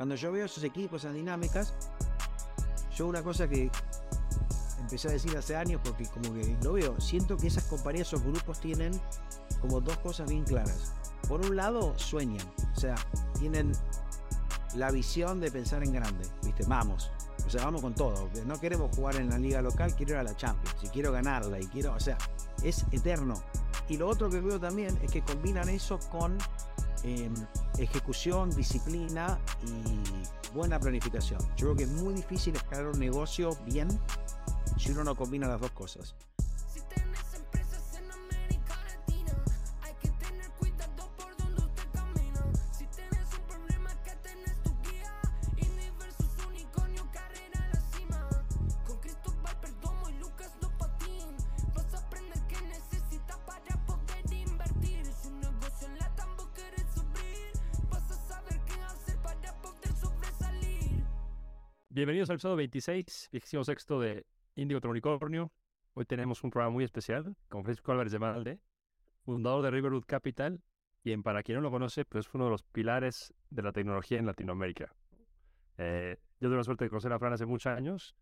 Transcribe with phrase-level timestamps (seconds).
[0.00, 1.74] Cuando yo veo esos equipos, esas dinámicas,
[2.96, 3.70] yo una cosa que
[4.78, 8.22] empecé a decir hace años, porque como que lo veo, siento que esas compañías, esos
[8.22, 8.98] grupos tienen
[9.60, 10.94] como dos cosas bien claras.
[11.28, 12.94] Por un lado, sueñan, o sea,
[13.38, 13.72] tienen
[14.74, 16.64] la visión de pensar en grande, ¿viste?
[16.66, 17.10] Vamos,
[17.46, 18.30] o sea, vamos con todo.
[18.46, 21.60] No queremos jugar en la liga local, quiero ir a la Champions, y quiero ganarla,
[21.60, 22.16] y quiero, o sea,
[22.62, 23.34] es eterno.
[23.90, 26.38] Y lo otro que veo también es que combinan eso con
[27.02, 27.34] em,
[27.78, 31.40] ejecución, disciplina y buena planificación.
[31.56, 33.88] Yo creo que es muy difícil escalar un negocio bien
[34.78, 36.14] si uno no combina las dos cosas.
[62.00, 63.28] Bienvenidos al episodio 26,
[63.62, 64.24] sexto de
[64.54, 65.52] Índigo Unicornio.
[65.92, 68.58] Hoy tenemos un programa muy especial con Francisco Álvarez de Malde,
[69.22, 70.62] fundador de Riverwood Capital,
[71.02, 74.18] quien para quien no lo conoce, pues es uno de los pilares de la tecnología
[74.18, 74.94] en Latinoamérica.
[75.76, 78.16] Eh, yo tuve la suerte de conocer a Fran hace muchos años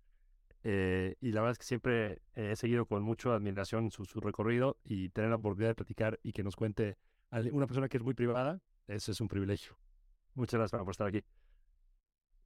[0.65, 4.77] eh, y la verdad es que siempre he seguido con mucha admiración su, su, recorrido
[4.83, 6.99] y tener la oportunidad de platicar y que nos cuente
[7.31, 9.79] a una persona que es muy privada, eso es un privilegio.
[10.35, 11.23] Muchas gracias por estar aquí.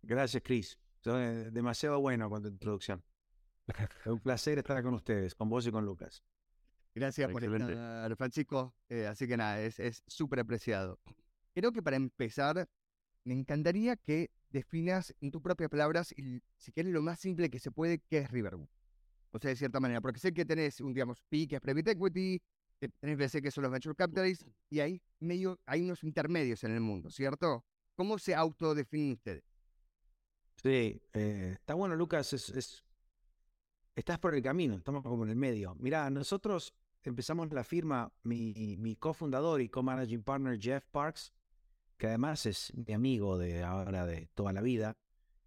[0.02, 0.78] Gracias, Chris.
[1.04, 3.02] Eh, demasiado bueno con tu introducción.
[3.66, 6.22] Es un placer estar con ustedes, con vos y con Lucas.
[6.94, 8.74] Gracias por estar, Francisco.
[8.88, 11.00] Eh, así que nada, es súper apreciado.
[11.54, 12.68] Creo que para empezar,
[13.24, 17.58] me encantaría que definas en tus propias palabras, y si quieres lo más simple que
[17.58, 18.68] se puede, qué es Riverwood.
[19.30, 21.92] O sea, de cierta manera, porque sé que tenés un, digamos, PI, que es Private
[21.92, 22.42] Equity,
[23.00, 26.80] tenés BC, que son los Venture Capitalists, y hay, medio, hay unos intermedios en el
[26.80, 27.64] mundo, ¿cierto?
[27.94, 29.51] ¿Cómo se autodefinen ustedes?
[30.56, 32.84] Sí, eh, está bueno, Lucas, es,
[33.96, 35.74] estás por el camino, estamos como en el medio.
[35.78, 41.32] Mira, nosotros empezamos la firma, mi, mi cofundador y co-managing partner Jeff Parks,
[41.96, 44.96] que además es mi amigo de ahora de toda la vida.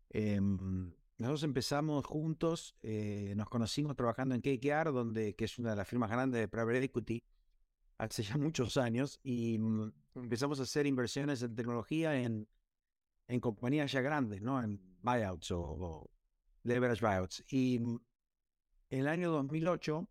[0.10, 5.76] Em, nosotros empezamos juntos, eh, nos conocimos trabajando en KKR, donde, que es una de
[5.78, 7.24] las firmas grandes de private equity,
[7.98, 12.48] hace ya muchos años, y mm, empezamos a hacer inversiones en tecnología en
[13.28, 14.62] en compañías ya grandes, ¿no?
[14.62, 16.10] En buyouts o,
[16.64, 17.44] leverage buyouts.
[17.50, 20.08] Y en el año 2008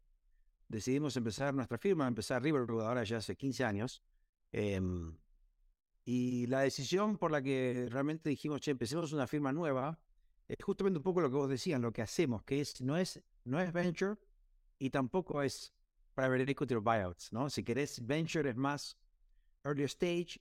[0.68, 4.02] decidimos empezar nuestra firma, empezar Riverwood ahora ya hace 15 años.
[4.52, 5.16] Em,
[6.04, 9.98] y la decisión por la que realmente dijimos, che, empecemos una firma nueva,
[10.46, 13.22] es justamente un poco lo que vos decías, lo que hacemos, que es, no, es,
[13.44, 14.16] no es venture
[14.78, 15.72] y tampoco es
[16.14, 17.50] private equity o buyouts, ¿no?
[17.50, 18.96] Si querés, venture es más
[19.64, 20.40] early stage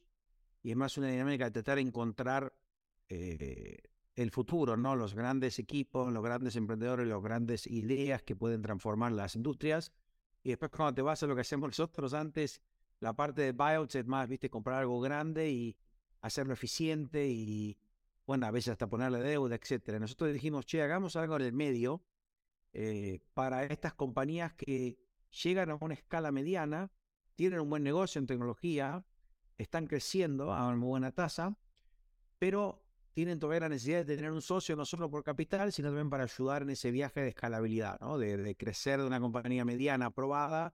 [0.62, 2.54] y es más una dinámica de tratar de encontrar
[3.10, 3.78] eh,
[4.16, 4.96] el futuro, ¿no?
[4.96, 9.92] Los grandes equipos, los grandes emprendedores, las grandes ideas que pueden transformar las industrias.
[10.44, 12.62] Y después cuando te vas a lo que hacemos nosotros antes,
[13.00, 15.78] la parte de buyouts es más, viste, comprar algo grande y
[16.22, 17.78] hacerlo eficiente y,
[18.26, 20.00] bueno, a veces hasta ponerle deuda, etcétera.
[20.00, 22.04] Nosotros dijimos, che, hagamos algo en el medio
[22.72, 24.98] eh, para estas compañías que
[25.44, 26.92] llegan a una escala mediana,
[27.36, 29.06] tienen un buen negocio en tecnología,
[29.58, 31.58] están creciendo a una buena tasa,
[32.40, 32.83] pero
[33.14, 36.24] tienen todavía la necesidad de tener un socio no solo por capital, sino también para
[36.24, 38.18] ayudar en ese viaje de escalabilidad, ¿no?
[38.18, 40.74] de, crecer de una compañía mediana aprobada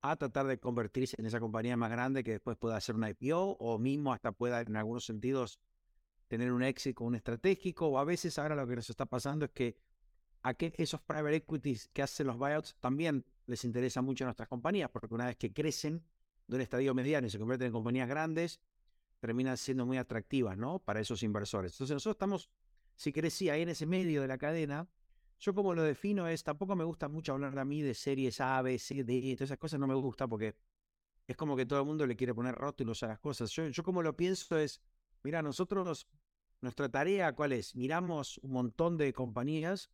[0.00, 3.56] a tratar de convertirse en esa compañía más grande que después pueda hacer una IPO
[3.58, 5.60] o mismo hasta pueda en algunos sentidos
[6.28, 9.50] tener un éxito, un estratégico, o a veces ahora lo que nos está pasando es
[9.52, 9.76] que
[10.42, 14.48] a que esos private equities que hacen los buyouts también les interesa mucho a nuestras
[14.48, 16.02] compañías, porque una vez que crecen
[16.46, 18.60] de un estadio mediano y se convierten en compañías grandes,
[19.18, 20.78] terminan siendo muy atractivas, ¿no?
[20.78, 21.72] Para esos inversores.
[21.72, 22.50] Entonces nosotros estamos,
[22.94, 24.88] si querés, ahí en ese medio de la cadena.
[25.38, 28.62] Yo como lo defino es, tampoco me gusta mucho hablar a mí de series A,
[28.62, 30.56] B, C, D, todas esas cosas no me gusta porque
[31.26, 33.50] es como que todo el mundo le quiere poner rótulos a las cosas.
[33.50, 34.80] Yo, yo como lo pienso es,
[35.22, 36.06] mira, nosotros,
[36.60, 37.74] nuestra tarea, ¿cuál es?
[37.76, 39.90] Miramos un montón de compañías,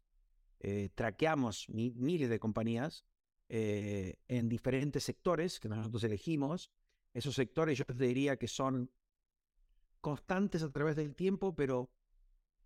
[0.60, 3.04] eh, traqueamos miles de compañías
[3.48, 6.70] eh, en diferentes sectores que nosotros elegimos.
[7.12, 8.90] Esos sectores yo diría que son
[10.02, 11.88] constantes a través del tiempo, pero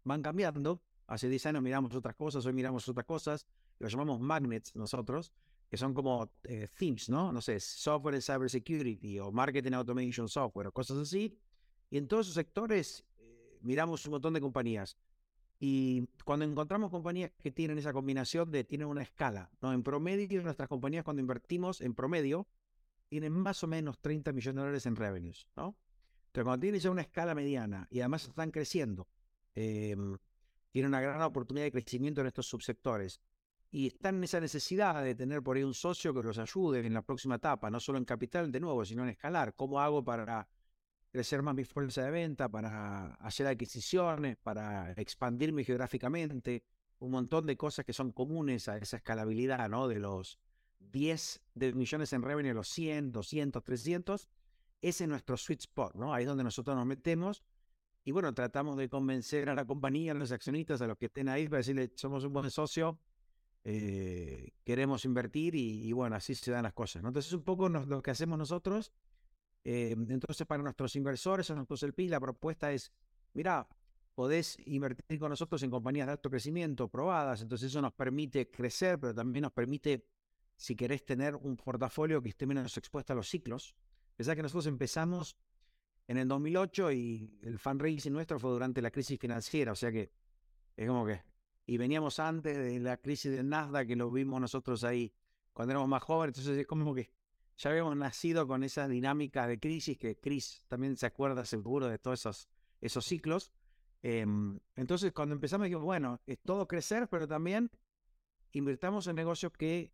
[0.03, 0.83] van cambiando.
[1.07, 3.47] Hace 10 años miramos otras cosas, hoy miramos otras cosas,
[3.79, 5.33] lo llamamos magnets nosotros,
[5.69, 7.33] que son como eh, themes, ¿no?
[7.33, 11.39] No sé, software and cybersecurity o marketing automation software o cosas así.
[11.91, 14.97] Y en todos esos sectores eh, miramos un montón de compañías.
[15.61, 19.73] Y cuando encontramos compañías que tienen esa combinación de, tienen una escala, ¿no?
[19.73, 22.49] En promedio, nuestras compañías cuando invertimos, en promedio,
[23.09, 25.77] tienen más o menos 30 millones de dólares en revenues, ¿no?
[26.37, 29.09] Pero cuando tienes ya una escala mediana y además están creciendo
[29.55, 30.19] em,
[30.71, 33.23] tienen una gran oportunidad de crecimiento en estos subsectores
[33.71, 36.93] y están en esa necesidad de tener por ahí un socio que los ayude en
[36.93, 39.55] la próxima etapa, no solo en capital de nuevo, sino en escalar.
[39.55, 40.47] ¿Cómo hago para
[41.11, 46.65] crecer más mi fuerza de venta, para hacer adquisiciones, para expandirme geográficamente?
[46.99, 49.89] Un montón de cosas que son comunes a esa escalabilidad, ¿no?
[49.89, 50.39] De los
[50.81, 54.29] 10 de millones en revenue los 100, 200, 300.
[54.81, 56.13] Ese es nuestro sweet spot, ¿no?
[56.13, 57.43] Ahí es donde nosotros nos metemos.
[58.05, 61.29] Y bueno, tratamos de convencer a la compañía, a los accionistas, a los que estén
[61.29, 63.01] ahí, para decirle, somos un buen socio,
[63.65, 67.03] eh, queremos invertir y, bueno, así se dan las cosas.
[67.03, 67.09] ¿no?
[67.09, 68.93] Entonces, un poco lo que hacemos nosotros.
[69.65, 72.93] Eh, entonces, para nuestros inversores, a nuestros LP, la propuesta es,
[73.35, 73.67] mira,
[74.15, 78.99] podés invertir con nosotros en compañías de alto crecimiento probadas, entonces eso nos permite crecer,
[78.99, 80.07] pero también nos permite,
[80.57, 83.75] si querés, tener un portafolio que esté menos expuesto a los ciclos.
[84.17, 85.37] Pensá que nosotros empezamos
[86.09, 90.11] en el 2008 y el fundraising nuestro fue durante la crisis financiera, o sea que
[90.77, 91.23] es como que
[91.67, 95.13] y veníamos antes de la crisis del Nasdaq, que lo vimos nosotros ahí
[95.53, 97.11] cuando éramos más jóvenes, entonces es como que
[97.57, 101.99] ya habíamos nacido con esa dinámica de crisis, que Chris también se acuerda seguro de
[101.99, 102.49] todos esos,
[102.81, 103.53] esos ciclos.
[104.03, 107.71] Em, entonces cuando empezamos dijimos, bueno, es todo crecer, pero también
[108.53, 109.93] invirtamos en negocios que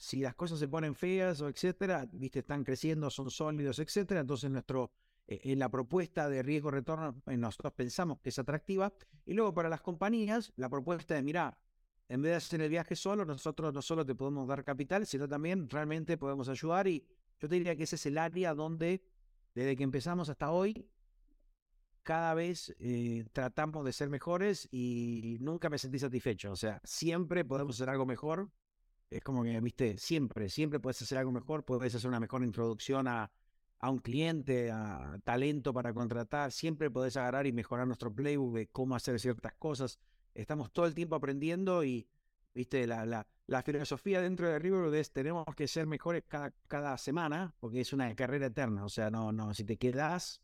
[0.00, 4.50] si las cosas se ponen feas o etcétera, viste, están creciendo, son sólidos, etcétera, entonces
[4.50, 4.90] nuestro
[5.26, 8.94] eh, en la propuesta de riesgo-retorno eh, nosotros pensamos que es atractiva.
[9.26, 11.58] Y luego para las compañías, la propuesta de, mira,
[12.08, 15.28] en vez de hacer el viaje solo, nosotros no solo te podemos dar capital, sino
[15.28, 16.88] también realmente podemos ayudar.
[16.88, 17.06] Y
[17.38, 19.02] yo te diría que ese es el área donde,
[19.54, 20.88] desde que empezamos hasta hoy,
[22.02, 26.52] cada vez eh, tratamos de ser mejores y nunca me sentí satisfecho.
[26.52, 28.50] O sea, siempre podemos hacer algo mejor.
[29.10, 33.08] Es como que, viste, siempre, siempre puedes hacer algo mejor, puedes hacer una mejor introducción
[33.08, 33.30] a,
[33.80, 38.68] a un cliente, a talento para contratar, siempre podés agarrar y mejorar nuestro playbook de
[38.68, 39.98] cómo hacer ciertas cosas.
[40.32, 42.06] Estamos todo el tiempo aprendiendo y,
[42.54, 46.96] viste, la, la, la filosofía dentro de Riverwood es tenemos que ser mejores cada, cada
[46.96, 48.84] semana, porque es una carrera eterna.
[48.84, 50.40] O sea, no, no, si te quedas,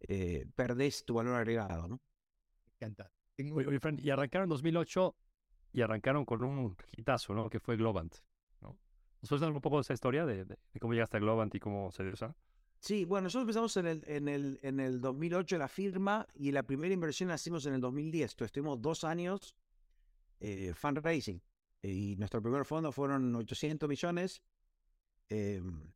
[0.00, 2.00] eh, perdés tu valor agregado, ¿no?
[2.64, 3.12] Me encanta.
[3.36, 5.14] y arrancaron en 2008
[5.72, 7.48] y arrancaron con un hitazo, ¿no?
[7.48, 8.14] Que fue Globant,
[8.60, 8.78] ¿no?
[9.20, 11.90] ¿Nos puedes un poco de esa historia de, de, cómo llegaste a Globant y cómo
[11.90, 12.34] se dio esa?
[12.78, 16.64] Sí, bueno, nosotros empezamos en el, en el, en el 2008 la firma y la
[16.64, 18.32] primera inversión la hicimos en el 2010.
[18.32, 19.54] Entonces estuvimos dos años
[20.40, 21.40] eh, fundraising
[21.80, 24.42] y nuestro primer fondo fueron 800 millones.
[25.28, 25.92] Em,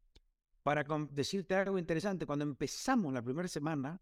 [0.62, 4.00] para decirte algo interesante, cuando empezamos la primera semana,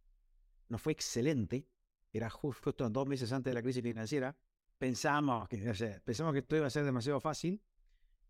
[0.68, 1.66] nos fue excelente.
[2.12, 4.36] Era justo dos meses antes de la crisis financiera.
[4.84, 5.56] Pensamos que,
[6.04, 7.58] pensamos que esto iba a ser demasiado fácil.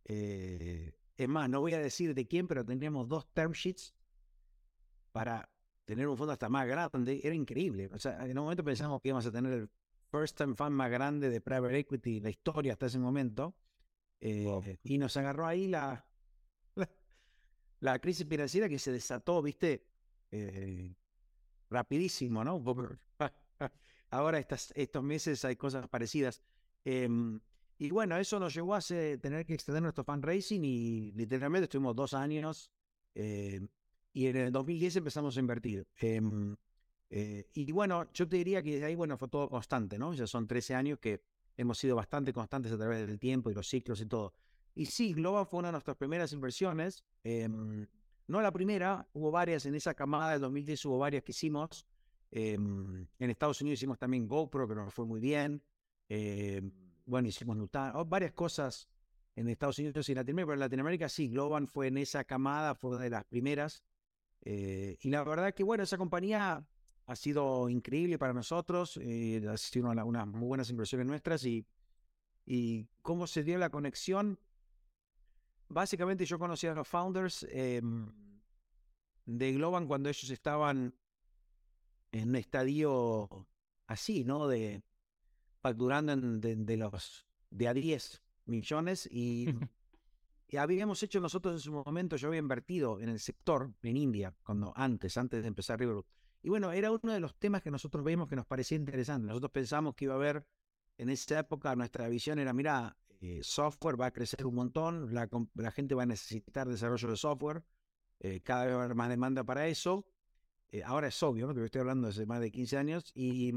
[0.04, 3.92] Eh, es más, no voy a decir de quién, pero teníamos dos term sheets
[5.10, 5.50] para
[5.84, 7.90] tener un fondo hasta más grande, era increíble.
[7.92, 9.68] O sea, en un momento pensamos que íbamos a tener el
[10.12, 13.56] first time fund más grande de private equity la historia hasta ese momento.
[14.20, 16.06] Eh, y nos agarró ahí la,
[17.80, 19.88] la, crisis financiera que se desató, viste,
[20.30, 20.94] eh,
[21.68, 22.62] rapidísimo, ¿no?
[24.10, 26.42] Ahora estas, estos meses hay cosas parecidas.
[26.84, 27.40] Em,
[27.78, 32.14] y bueno, eso nos llevó a tener que extender nuestro fundraising y literalmente estuvimos dos
[32.14, 32.70] años
[33.14, 33.66] eh,
[34.12, 35.86] y en el 2010 empezamos a invertir.
[35.96, 36.56] Em,
[37.10, 40.14] eh, y bueno, yo te diría que ahí, bueno, fue todo constante, ¿no?
[40.14, 41.22] Ya son 13 años que
[41.56, 44.32] hemos sido bastante constantes a través del tiempo y los ciclos y todo.
[44.74, 47.04] Y sí, Global fue una de nuestras primeras inversiones.
[47.22, 47.86] Em,
[48.26, 51.86] no la primera, hubo varias en esa camada del 2010, hubo varias que hicimos.
[52.36, 55.62] Em, en Estados Unidos hicimos también GoPro, que nos fue muy bien.
[57.06, 58.88] bueno, hicimos Nutan, oh, varias cosas
[59.36, 62.98] en Estados Unidos y Latinoamérica, pero en Latinoamérica sí, Globan fue en esa camada, fue
[62.98, 63.84] de las primeras.
[64.42, 66.66] Eh, y la verdad que, bueno, esa compañía
[67.06, 71.64] ha sido increíble para nosotros, eh, ha sido una, unas muy buenas inversiones nuestras y,
[72.46, 74.40] y cómo se dio la conexión.
[75.68, 78.12] Básicamente yo conocí a los founders em,
[79.24, 80.94] de Globan cuando ellos estaban
[82.20, 83.46] en un estadio
[83.86, 84.48] así, ¿no?
[84.48, 84.82] De
[85.60, 89.48] facturando de, los de a 10 millones y
[90.54, 94.34] Y habíamos hecho nosotros en su momento, yo había invertido en el sector en India,
[94.44, 96.04] cuando antes, antes de empezar Riverwood.
[96.42, 99.26] Y bueno, era uno de los temas que nosotros vimos que nos parecía interesante.
[99.26, 100.46] Nosotros pensamos que iba a haber,
[100.98, 105.28] en esa época, nuestra visión era, mira, eh, software va a crecer un montón, la,
[105.54, 107.64] la, gente va a necesitar desarrollo de software,
[108.20, 110.06] eh, cada vez va a haber más demanda para eso.
[110.74, 111.54] Eh, ahora es obvio, ¿no?
[111.54, 113.52] que estoy hablando hace más de 15 años, y,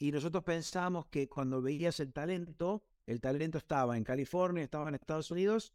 [0.00, 4.96] y nosotros pensamos que cuando veías el talento, el talento estaba en California, estaba en
[4.96, 5.72] Estados Unidos,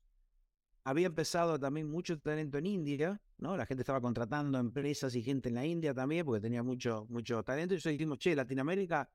[0.83, 3.55] había empezado también mucho talento en India, ¿no?
[3.55, 7.41] La gente estaba contratando empresas y gente en la India también, porque tenía mucho, mucho
[7.41, 7.73] talento.
[7.73, 9.09] Y nosotros dijimos, che, Latinoamérica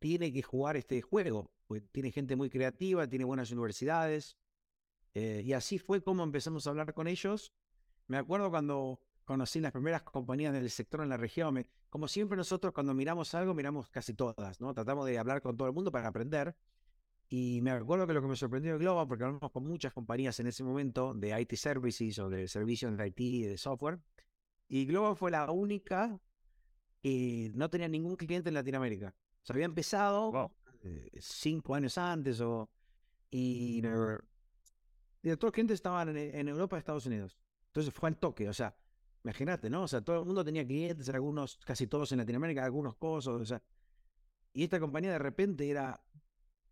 [0.00, 4.36] tiene que jugar este juego, porque tiene gente muy creativa, tiene buenas universidades.
[5.14, 7.52] Eh, y así fue como empezamos a hablar con ellos.
[8.08, 11.66] Me acuerdo cuando conocí las primeras compañías del sector en la región.
[11.90, 14.74] como siempre nosotros cuando miramos algo, miramos casi todas, ¿no?
[14.74, 16.56] Tratamos de hablar con todo el mundo para aprender.
[17.28, 20.38] Y me acuerdo que lo que me sorprendió de Global, porque hablamos con muchas compañías
[20.40, 23.98] en ese momento de IT services o de servicios de IT y de software,
[24.68, 26.18] y Global fue la única
[27.02, 29.14] que no tenía ningún cliente en Latinoamérica.
[29.42, 30.52] O sea, había empezado
[30.82, 32.70] eh, cinco años antes o,
[33.30, 37.36] y, y todos los clientes estaban en, Europa y Estados Unidos.
[37.66, 38.76] Entonces fue al toque, o sea,
[39.24, 39.84] imagínate, ¿no?
[39.84, 43.44] O sea, todo el mundo tenía clientes, algunos, casi todos en Latinoamérica, algunos cosas, o
[43.44, 43.62] sea,
[44.52, 46.00] y esta compañía de repente era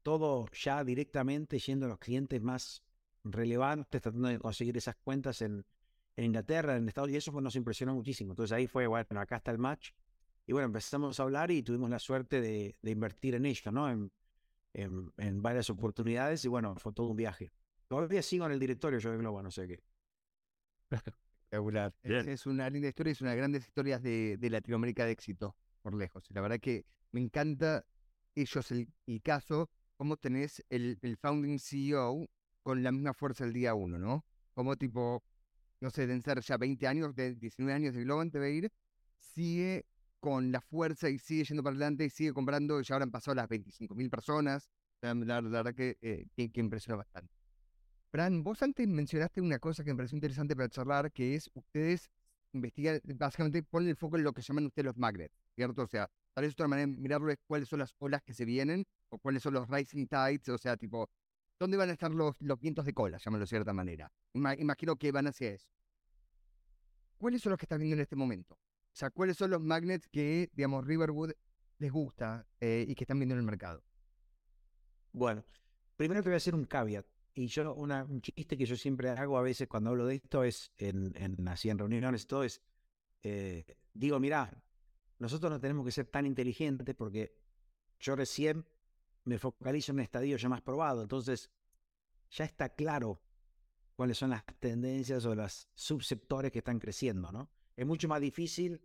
[0.02, 2.85] todo ya directamente yendo a los clientes más
[3.25, 5.64] relevantes, tratando de conseguir esas cuentas en,
[6.16, 8.32] Inglaterra, en Estados Unidos, y eso nos impresionó muchísimo.
[8.32, 9.92] Entonces ahí fue, bueno, acá está el match.
[10.47, 13.90] Y bueno, empezamos a hablar y tuvimos la suerte de, invertir en ello, ¿no?
[13.90, 14.12] En,
[14.75, 17.50] en, varias oportunidades y bueno, fue todo un viaje.
[17.88, 19.80] Todavía sigo en el directorio yo de Globo, no sé qué.
[21.52, 21.92] Espectacular.
[22.02, 25.54] Es, una linda historia, es una de las grandes historias de, de Latinoamérica de éxito,
[25.82, 26.25] por lejos.
[26.30, 27.85] La verdad que me encanta
[28.35, 32.26] ellos el, el caso cómo tenés el, el founding CEO
[32.62, 34.25] con la misma fuerza el día uno, ¿no?
[34.54, 35.23] Como tipo,
[35.80, 38.73] no sé, deben ser ya 20 años, de 19 años de Globant debe ir,
[39.18, 39.85] sigue
[40.21, 43.11] con la fuerza y sigue yendo para adelante y sigue comprando, y ya ahora han
[43.11, 44.71] pasado las 25 mil personas.
[45.02, 47.41] La, verdad que, eh, que, que, impresiona bastante.
[48.12, 52.11] Fran, vos antes mencionaste una cosa que me pareció interesante para charlar, que es ustedes
[52.52, 55.81] investigan, básicamente ponen el foco en lo que llaman ustedes los magnets, ¿cierto?
[55.81, 59.16] O sea, tal vez otra manera de cuáles son las olas que se vienen o
[59.16, 61.09] cuáles son los rising tides, o sea, tipo,
[61.59, 64.12] ¿dónde van a estar los, los vientos de cola, llámalo de cierta manera?
[64.35, 65.71] imagino que van hacia eso.
[67.16, 68.57] ¿Cuáles son los que están viendo en este momento?
[68.57, 71.33] O sea, ¿cuáles son los magnets que, digamos, Riverwood
[71.78, 73.83] les gusta eh, y que están viendo en el mercado?
[75.12, 75.47] Bueno,
[75.97, 77.07] primero te voy a hacer un caveat.
[77.34, 80.70] Y yo, un chiste que yo siempre hago a veces cuando hablo de esto es,
[80.76, 82.60] en, en así en reuniones, todo es,
[83.22, 84.52] eh, digo, mira,
[85.18, 87.34] nosotros no tenemos que ser tan inteligentes porque
[88.00, 88.66] yo recién
[89.24, 91.02] me focalizo en un estadio ya más probado.
[91.02, 91.50] Entonces,
[92.30, 93.22] ya está claro
[93.94, 97.50] cuáles son las tendencias o los subsectores que están creciendo, ¿no?
[97.76, 98.82] Es mucho más difícil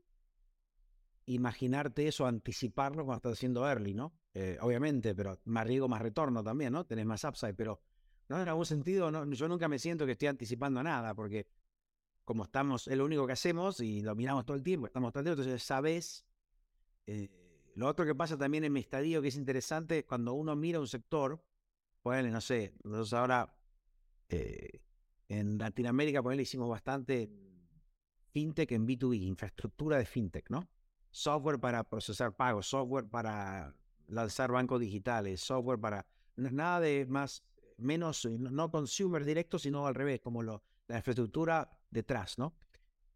[1.25, 4.13] imaginarte eso, anticiparlo cuando estás haciendo early, ¿no?
[4.33, 6.85] Eh, obviamente, pero más riesgo, más retorno también, ¿no?
[6.85, 7.81] Tenés más upside, pero
[8.29, 11.47] no en algún sentido, no, yo nunca me siento que estoy anticipando nada, porque
[12.25, 15.21] como estamos, es lo único que hacemos y lo miramos todo el tiempo, estamos todo
[15.21, 16.25] el tiempo, entonces sabes
[17.05, 17.29] eh,
[17.75, 20.87] lo otro que pasa también en mi estadio que es interesante, cuando uno mira un
[20.87, 21.41] sector,
[22.03, 23.55] bueno, no sé, nosotros ahora
[24.29, 24.81] eh,
[25.29, 27.29] en Latinoamérica, por hicimos bastante
[28.31, 30.67] fintech en B2B, infraestructura de fintech, ¿no?
[31.11, 33.75] Software para procesar pagos, software para
[34.07, 36.05] lanzar bancos digitales, software para...
[36.35, 37.43] No es nada de más,
[37.77, 42.55] menos, no consumer directo, sino al revés, como lo, la infraestructura detrás, ¿no?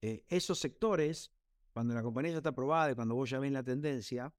[0.01, 1.31] Eh, esos sectores,
[1.73, 4.33] cuando la compañía ya está aprobada y cuando vos ya ven la tendencia,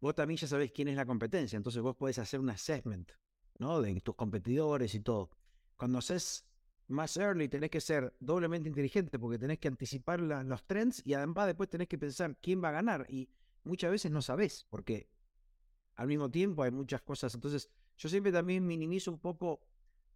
[0.00, 3.12] vos también ya sabés quién es la competencia, entonces vos podés hacer un assessment,
[3.58, 3.80] ¿no?
[3.80, 5.30] De tus competidores y todo.
[5.76, 6.44] Cuando haces
[6.88, 11.46] más early tenés que ser doblemente inteligente porque tenés que anticipar los trends y además
[11.46, 13.28] después tenés que pensar quién va a ganar y
[13.64, 15.08] muchas veces no sabés porque
[15.94, 17.34] al mismo tiempo hay muchas cosas.
[17.34, 19.60] Entonces yo siempre también minimizo un poco,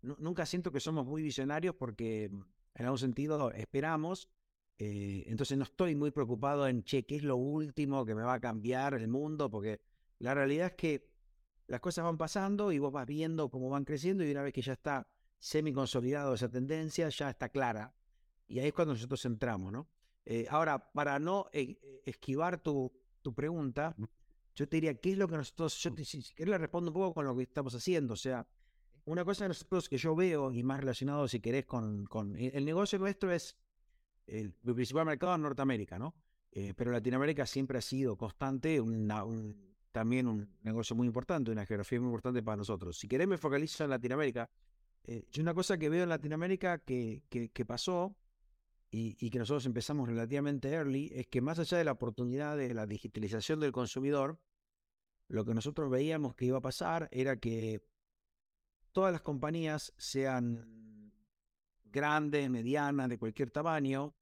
[0.02, 4.28] nunca siento que somos muy visionarios porque en algún sentido esperamos
[4.78, 8.34] eh, entonces no estoy muy preocupado en, che, ¿qué es lo último que me va
[8.34, 9.50] a cambiar el mundo?
[9.50, 9.80] Porque
[10.18, 11.08] la realidad es que
[11.66, 14.62] las cosas van pasando y vos vas viendo cómo van creciendo y una vez que
[14.62, 17.94] ya está semi consolidado esa tendencia, ya está clara.
[18.46, 19.88] Y ahí es cuando nosotros entramos, ¿no?
[20.24, 22.92] Eh, ahora, para no e, esquivar tu,
[23.22, 23.96] tu, pregunta,
[24.56, 27.14] yo te diría, ¿qué es lo que nosotros, yo si, querés le respondo un poco
[27.14, 28.14] con lo que estamos haciendo?
[28.14, 28.46] O sea,
[29.04, 32.64] una cosa de nosotros que yo veo y más relacionado, si querés, con, con el
[32.64, 33.56] negocio nuestro es
[34.26, 36.14] el, principal mercado es Norteamérica, ¿no?
[36.50, 38.82] Eh, pero Latinoamérica siempre ha sido constante,
[39.92, 42.98] también un negocio muy importante, una geografía muy importante para nosotros.
[42.98, 44.50] Si querés me focalizo en Latinoamérica,
[45.04, 48.16] eh, una cosa que veo en Latinoamérica que, que, pasó
[48.90, 52.74] y, y, que nosotros empezamos relativamente early es que más allá de la oportunidad de
[52.74, 54.40] la digitalización del consumidor,
[55.28, 57.82] lo que nosotros veíamos que iba a pasar era que
[58.92, 61.12] todas las compañías sean
[61.84, 64.14] grandes, medianas, de cualquier tamaño,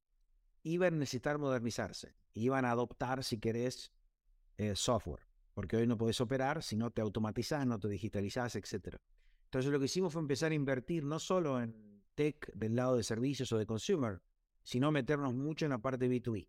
[0.62, 2.14] iban a necesitar modernizarse.
[2.32, 3.92] Iban a adoptar, si querés,
[4.56, 5.26] eh, software.
[5.52, 8.96] Porque hoy no podés operar si no te automatizás, no te digitalizás, etc.
[9.44, 13.02] Entonces lo que hicimos fue empezar a invertir no solo en, tech del lado de
[13.02, 14.22] servicios o de consumer,
[14.62, 16.48] sino meternos mucho en la parte B2B.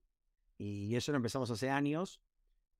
[0.57, 2.21] Y eso lo empezamos hace años.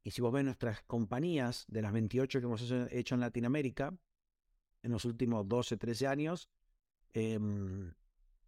[0.06, 3.92] Y si vos ves nuestras compañías, de las 28 que hemos hecho en Latinoamérica,
[4.84, 6.48] en los últimos 12, 13 años,
[7.14, 7.92] em,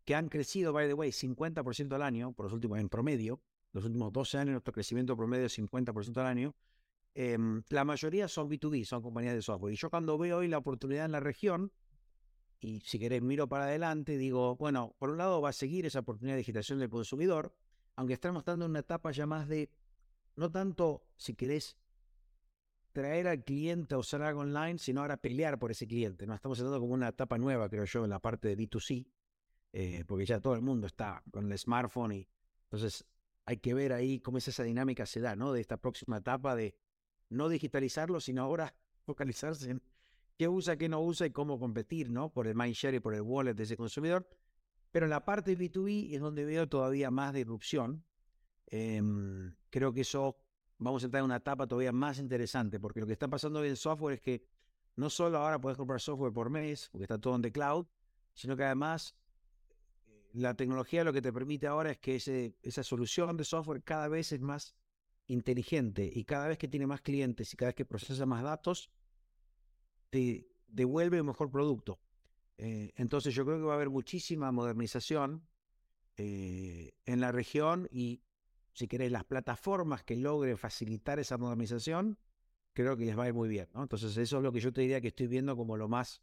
[0.05, 3.41] que han crecido, by the way, 50% al año, por los últimos, en promedio,
[3.73, 6.55] los últimos 12 años nuestro crecimiento promedio es 50% al año,
[7.15, 9.73] em, la mayoría son B2B, son compañías de software.
[9.73, 11.71] Y yo cuando veo hoy la oportunidad en la región,
[12.59, 16.01] y si querés miro para adelante, digo, bueno, por un lado va a seguir esa
[16.01, 17.51] oportunidad de digitalización del consumidor,
[17.95, 19.71] aunque estamos dando una etapa ya más de,
[20.37, 21.77] no tanto, si querés,
[22.93, 26.25] traer al cliente a usar algo online, sino ahora pelear por ese cliente.
[26.25, 26.33] ¿no?
[26.33, 29.05] Estamos entrando como una etapa nueva, creo yo, en la parte de B2C,
[29.73, 32.29] eh, porque ya todo el mundo está con el smartphone y
[32.63, 33.05] entonces
[33.45, 35.53] hay que ver ahí cómo es esa dinámica se da, ¿no?
[35.53, 36.75] De esta próxima etapa de
[37.29, 38.75] no digitalizarlo, sino ahora
[39.05, 39.81] focalizarse en
[40.37, 42.31] qué usa, qué no usa y cómo competir, ¿no?
[42.31, 44.27] Por el mindshare y por el wallet de ese consumidor.
[44.91, 48.03] Pero en la parte de B2B es donde veo todavía más disrupción.
[48.67, 50.37] Em, creo que eso
[50.77, 53.69] vamos a entrar en una etapa todavía más interesante, porque lo que está pasando hoy
[53.69, 54.43] en software es que
[54.95, 57.85] no solo ahora puedes comprar software por mes, porque está todo en the cloud,
[58.33, 59.15] sino que además
[60.07, 63.83] eh, la tecnología lo que te permite ahora es que ese, esa solución de software
[63.83, 64.75] cada vez es más
[65.27, 68.89] inteligente y cada vez que tiene más clientes y cada vez que procesa más datos,
[70.09, 71.99] te devuelve un mejor producto.
[72.57, 75.47] Eh, entonces yo creo que va a haber muchísima modernización
[76.15, 78.21] eh, en la región y
[78.77, 82.19] si querés las plataformas que logren facilitar esa modernización,
[82.73, 83.67] creo que les va a ir muy bien.
[83.73, 86.21] Entonces eso es lo que yo te diría que estoy viendo como lo más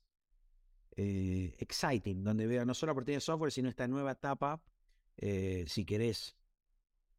[0.95, 4.63] eh, exciting, donde veo no solo oportunidad de software, sino esta nueva etapa,
[5.17, 6.37] si querés,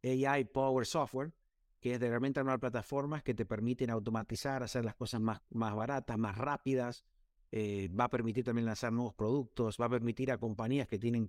[0.03, 1.33] AI Power Software,
[1.81, 5.75] que es de realmente armar plataformas que te permiten automatizar, hacer las cosas más, más
[5.75, 7.03] baratas, más rápidas.
[7.51, 11.27] Eh, va a permitir también lanzar nuevos productos, va a permitir a compañías que tienen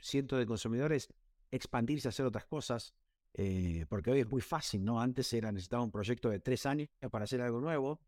[0.00, 1.08] cientos de consumidores
[1.50, 2.94] expandirse a hacer otras cosas,
[3.34, 5.00] eh, porque hoy es muy fácil, ¿no?
[5.00, 8.00] Antes era necesitaba un proyecto de tres años para hacer algo nuevo.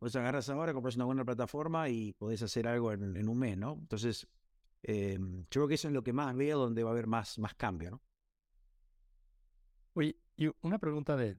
[0.00, 3.74] Vos agarras ahora, compras una buena plataforma y podés hacer algo en, un mes, ¿no?
[3.74, 4.26] Entonces,
[4.82, 7.38] eh, yo creo que eso es lo que más veo donde va a haber más,
[7.38, 8.02] más cambio, ¿no?
[9.94, 11.36] Oye, y una pregunta de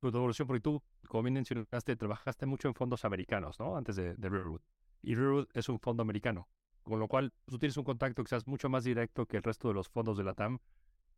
[0.00, 3.76] tu evolución, porque tú, como bien mencionaste, trabajaste mucho en fondos americanos, ¿no?
[3.76, 4.58] Antes de, de.
[5.02, 6.48] Y Rearwood es un fondo americano,
[6.82, 9.74] con lo cual tú tienes un contacto quizás mucho más directo que el resto de
[9.74, 10.58] los fondos de la TAM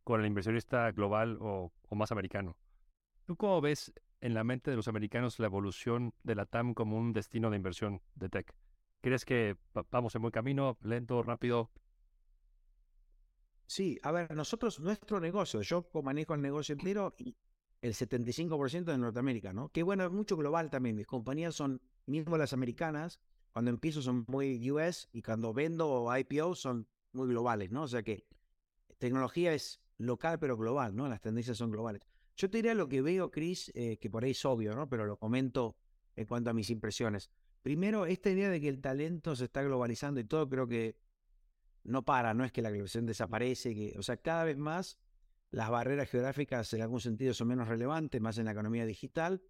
[0.03, 2.55] con el inversionista global o, más americano.
[3.25, 6.97] ¿Tú cómo ves en la mente de los americanos la evolución de la TAM como
[6.97, 8.53] un destino de inversión de tech?
[9.01, 9.55] ¿Crees que
[9.91, 11.69] vamos en buen camino, lento, rápido?
[13.65, 17.35] Sí, a ver, nosotros, nuestro negocio, yo manejo el negocio entero y
[17.81, 19.69] el 75% de Norteamérica, ¿no?
[19.69, 20.95] Que bueno, es mucho global también.
[20.95, 23.19] Mis compañías son, mismo las americanas,
[23.51, 27.83] cuando empiezo son muy US y cuando vendo IPO son muy globales, ¿no?
[27.83, 28.25] O sea que
[28.97, 31.07] tecnología es local pero global, ¿no?
[31.07, 32.01] Las tendencias son globales.
[32.35, 34.89] Yo te diría lo que veo, Chris, eh, que por ahí es obvio, ¿no?
[34.89, 35.75] Pero lo comento
[36.15, 37.29] en cuanto a mis impresiones.
[37.61, 40.95] Primero, esta idea de que el talento se está globalizando y todo, creo que
[41.83, 44.97] no para, no es que la globalización desaparece, que, o sea, cada vez más
[45.51, 49.41] las barreras geográficas en algún sentido son menos relevantes, más en la economía digital,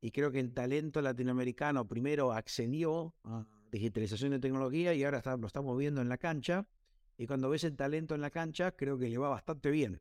[0.00, 5.46] y creo que el talento latinoamericano primero accedió a digitalización de tecnología y ahora lo
[5.46, 6.66] estamos viendo en la cancha,
[7.16, 10.00] y cuando ves el talento en la cancha, creo que le va bastante bien.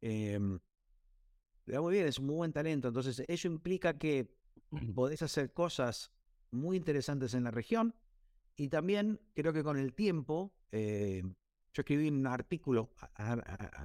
[0.00, 0.58] Em,
[1.66, 4.30] le va muy bien, es un muy buen talento, entonces eso implica que
[4.94, 6.12] podés hacer cosas
[6.50, 7.94] muy interesantes en la región,
[8.56, 11.22] y también creo que con el tiempo, eh,
[11.74, 12.90] yo escribí un artículo,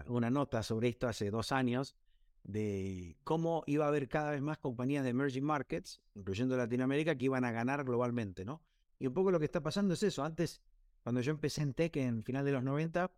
[0.07, 1.95] una nota sobre esto hace dos años,
[2.43, 7.25] de cómo iba a haber cada vez más compañías de emerging markets, incluyendo Latinoamérica, que
[7.25, 8.63] iban a ganar globalmente, ¿no?
[8.97, 10.23] Y un poco lo que está pasando es eso.
[10.23, 10.61] Antes,
[11.03, 13.11] cuando yo empecé en tech en final de los 90,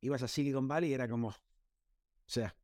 [0.00, 1.34] ibas a Silicon Valley y era como, o
[2.26, 2.54] sea,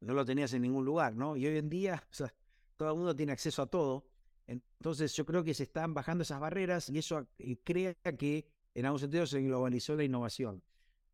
[0.00, 1.36] no lo tenías en ningún lugar, ¿no?
[1.36, 2.34] Y hoy en día, o sea,
[2.76, 4.06] todo el mundo tiene acceso a todo.
[4.46, 8.86] Entonces yo creo que se están bajando esas barreras y eso eh, crea que en
[8.86, 10.62] algún sentido se globalizó la innovación.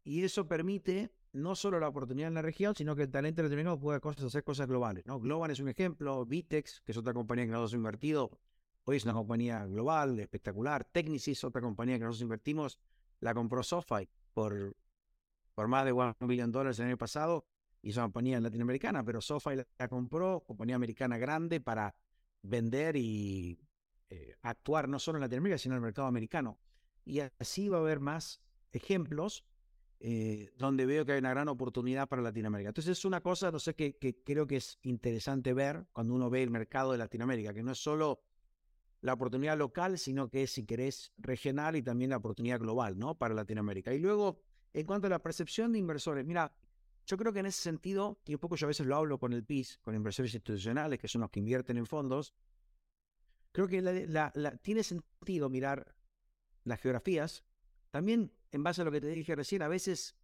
[0.05, 3.79] Y eso permite no solo la oportunidad en la región, sino que el talento determinado
[3.79, 5.05] puede hacer cosas globales.
[5.05, 5.21] ¿no?
[5.21, 8.31] Global es un ejemplo, Vitex, que es otra compañía que nosotros hemos invertido,
[8.87, 10.85] hoy es una compañía global, espectacular.
[10.85, 12.79] Technisys, otra compañía que nosotros invertimos,
[13.21, 14.77] la compró SoFi por,
[15.55, 17.47] por más de 1 billón de dólares el año pasado,
[17.83, 21.95] y es una compañía latinoamericana, pero SoFi la compró, compañía americana grande, para
[22.43, 23.59] vender y
[24.09, 26.59] eh, actuar no solo en Latinoamérica, sino en el mercado americano.
[27.05, 28.41] Y así va a haber más
[28.73, 29.45] ejemplos
[29.99, 32.69] eh, donde veo que hay una gran oportunidad para Latinoamérica.
[32.69, 36.43] Entonces es una cosa, no sé, que, creo que es interesante ver cuando uno ve
[36.43, 38.21] el mercado de Latinoamérica, que no es solo
[39.07, 43.17] la oportunidad local, sino que es, si querés, regional y también la oportunidad global, ¿no?
[43.17, 43.95] Para Latinoamérica.
[43.95, 44.41] Y luego,
[44.73, 46.53] en cuanto a la percepción de inversores, mira,
[47.07, 49.33] yo creo que en ese sentido, y un poco yo a veces lo hablo con
[49.33, 52.35] el PIS, con inversores institucionales, que son los que invierten en fondos,
[53.53, 53.81] creo que
[54.61, 55.95] tiene sentido mirar
[56.65, 57.45] las geografías.
[57.93, 60.17] También, en base a lo que te dije recién, a veces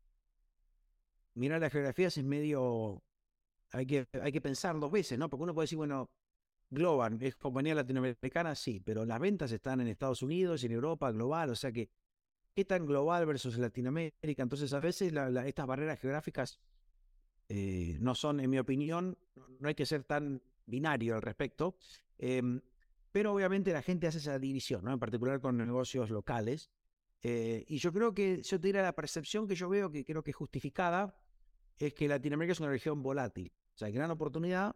[1.35, 3.01] mirar las geografías es medio...
[3.71, 5.31] Hay que, hay que pensar dos veces, ¿no?
[5.31, 6.11] Porque uno puede decir, bueno,
[6.73, 11.13] Global es compañía latinoamericana, sí, pero las ventas están en Estados Unidos y en Europa,
[11.13, 11.91] global, o sea que,
[12.55, 14.43] ¿qué tan global versus Latinoamérica?
[14.43, 15.13] Entonces, a veces
[15.45, 16.61] estas barreras geográficas
[17.51, 19.19] eh, no son, en mi opinión,
[19.61, 21.77] no hay que ser tan binario al respecto,
[22.17, 22.63] em,
[23.11, 24.95] pero obviamente la gente hace esa división, ¿no?
[24.95, 26.71] En particular con negocios locales.
[27.23, 30.23] Eh, y yo creo que, yo te diría la percepción que yo veo, que creo
[30.23, 31.15] que es justificada,
[31.79, 33.53] es que Latinoamérica es una región volátil.
[33.75, 34.75] O sea, hay gran oportunidad,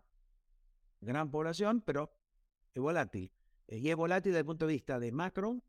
[1.00, 2.12] gran población, pero
[2.74, 3.30] es volátil.
[3.68, 5.62] Eh, y es volátil desde el punto de vista de macro,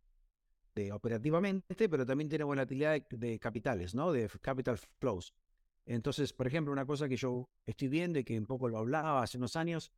[0.75, 4.11] de operativamente, pero también tiene volatilidad de, capitales, ¿no?
[4.11, 5.33] De capital flows.
[5.85, 9.23] Entonces, por ejemplo, una cosa que yo estoy viendo y que un poco lo hablaba
[9.23, 9.91] hace unos años,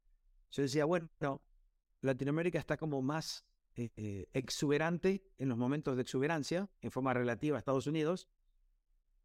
[0.52, 1.10] yo decía, bueno,
[2.02, 7.58] Latinoamérica está como más eh, eh, exuberante en los momentos de exuberancia, en forma relativa
[7.58, 8.28] a Estados Unidos,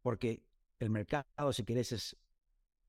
[0.01, 0.43] porque
[0.79, 2.17] el mercado, si querés, es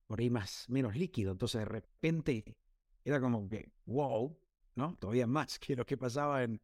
[0.06, 1.32] por ahí más, menos líquido.
[1.32, 2.56] Entonces, de repente,
[3.06, 4.36] era como que, wow,
[4.74, 4.96] ¿no?
[4.96, 6.60] Todavía más que lo que pasaba en,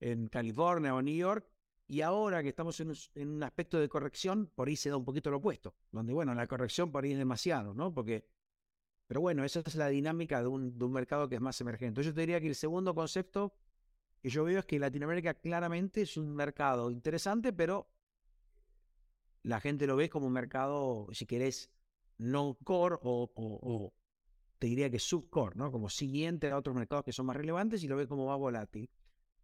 [0.00, 1.48] en California o New York.
[1.86, 5.30] Y ahora que estamos en un, aspecto de corrección, por ahí se da un poquito
[5.30, 7.94] lo opuesto, donde, bueno, la corrección por ahí es demasiado, ¿no?
[7.94, 8.26] Porque,
[9.06, 12.02] pero bueno, esa es la dinámica de un, de un mercado que es más emergente.
[12.02, 13.54] Yo te diría que el segundo concepto
[14.20, 17.88] que yo veo es que Latinoamérica claramente es un mercado interesante, pero
[19.44, 21.70] la gente lo ve como un mercado, si querés,
[22.18, 23.94] no core o,
[24.58, 25.70] te diría que subcore, ¿no?
[25.70, 28.90] Como siguiente a otros mercados que son más relevantes y lo ve como más volátil.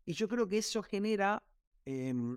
[0.05, 1.42] Y yo creo que eso genera
[1.85, 2.37] em,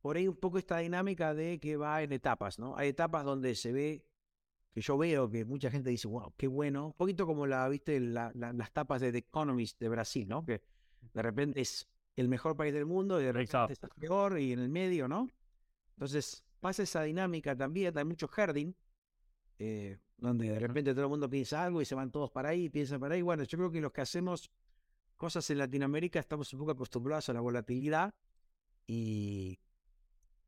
[0.00, 2.76] por ahí un poco esta dinámica de que va en etapas, ¿no?
[2.76, 4.04] Hay etapas donde se ve,
[4.72, 8.00] que yo veo que mucha gente dice, wow, qué bueno, un poquito como la, viste,
[8.00, 10.44] las tapas de The Economist de Brasil, ¿no?
[10.44, 10.62] Que
[11.14, 14.52] de repente es el mejor país del mundo y de repente es el peor y
[14.52, 15.28] en el medio, ¿no?
[15.96, 18.74] Entonces pasa esa dinámica también, hay mucho herding,
[19.58, 22.68] eh, donde de repente todo el mundo piensa algo y se van todos para ahí,
[22.68, 23.22] piensan para ahí.
[23.22, 24.50] Bueno, yo creo que los que hacemos
[25.16, 28.14] cosas en Latinoamérica estamos un poco acostumbrados a la volatilidad
[28.86, 29.58] y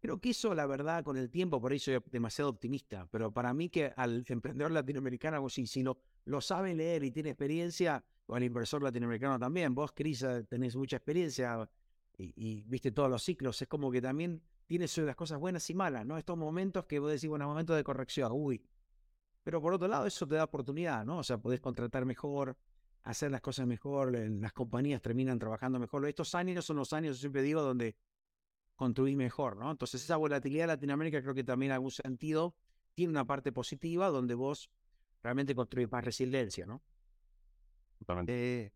[0.01, 3.53] creo que eso, la verdad, con el tiempo, por ahí soy demasiado optimista, pero para
[3.55, 8.35] mí que al emprendedor latinoamericano, si, si lo, lo sabe leer y tiene experiencia, o
[8.35, 11.69] al inversor latinoamericano también, vos, Cris, tenés mucha experiencia
[12.17, 15.75] y, y, viste todos los ciclos, es como que también tienes las cosas buenas y
[15.75, 16.17] malas, ¿no?
[16.17, 18.63] Estos momentos que vos decís, bueno, momentos de corrección, uy,
[19.43, 21.19] pero por otro lado, eso te da oportunidad, ¿no?
[21.19, 22.57] O sea, podés contratar mejor,
[23.03, 26.07] hacer las cosas mejor, las compañías terminan trabajando mejor.
[26.07, 27.97] Estos años son los años, yo siempre digo, donde
[28.77, 29.71] construís mejor, ¿no?
[29.71, 32.55] Entonces, esa volatilidad de Latinoamérica creo que también en algún sentido
[32.95, 34.71] tiene una parte positiva donde vos
[35.23, 36.83] realmente construís más resiliencia, ¿no?
[38.27, 38.71] Eh,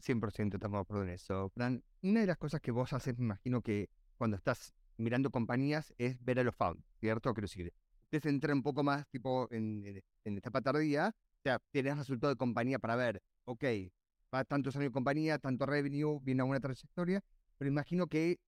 [0.00, 1.50] 100% estamos de acuerdo en eso.
[1.50, 5.92] Fran, una de las cosas que vos haces, me imagino que cuando estás mirando compañías
[5.98, 7.34] es ver a los founders, ¿cierto?
[7.34, 7.72] Quiero decir,
[8.20, 12.36] te entra un poco más tipo en, en etapa tardía, o sea, tienes resultado de
[12.36, 13.64] compañía para ver, ok,
[14.34, 17.22] va tantos años de compañía, tanto revenue, viene a una trayectoria,
[17.58, 18.38] pero imagino que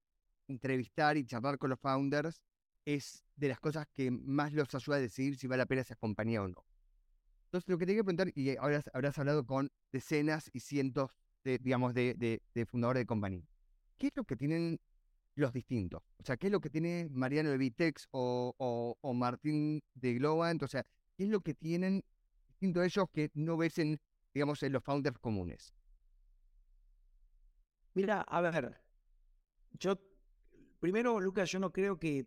[0.48, 2.40] entrevistar y charlar con los founders
[2.85, 5.96] es de las cosas que más los ayuda a decidir si vale la pena esa
[5.96, 6.64] compañía o no.
[7.46, 11.11] Entonces, lo que te quiero preguntar, y ahora habrás hablado con decenas y cientos
[11.44, 13.46] de, digamos, de, de fundadores de compañía,
[13.98, 14.81] ¿qué es lo que tienen
[15.37, 16.03] los distintos.
[16.18, 20.62] O sea, ¿qué es lo que tiene Mariano de Vitex o, Martín de Globant?
[20.62, 20.85] O sea,
[21.16, 22.03] ¿qué es lo que tienen
[22.49, 24.01] distinto de ellos que no ves en,
[24.35, 25.72] digamos, en los founders comunes?
[27.94, 28.81] Mira, a ver,
[29.79, 29.99] yo,
[30.81, 32.27] primero, Lucas, yo no creo que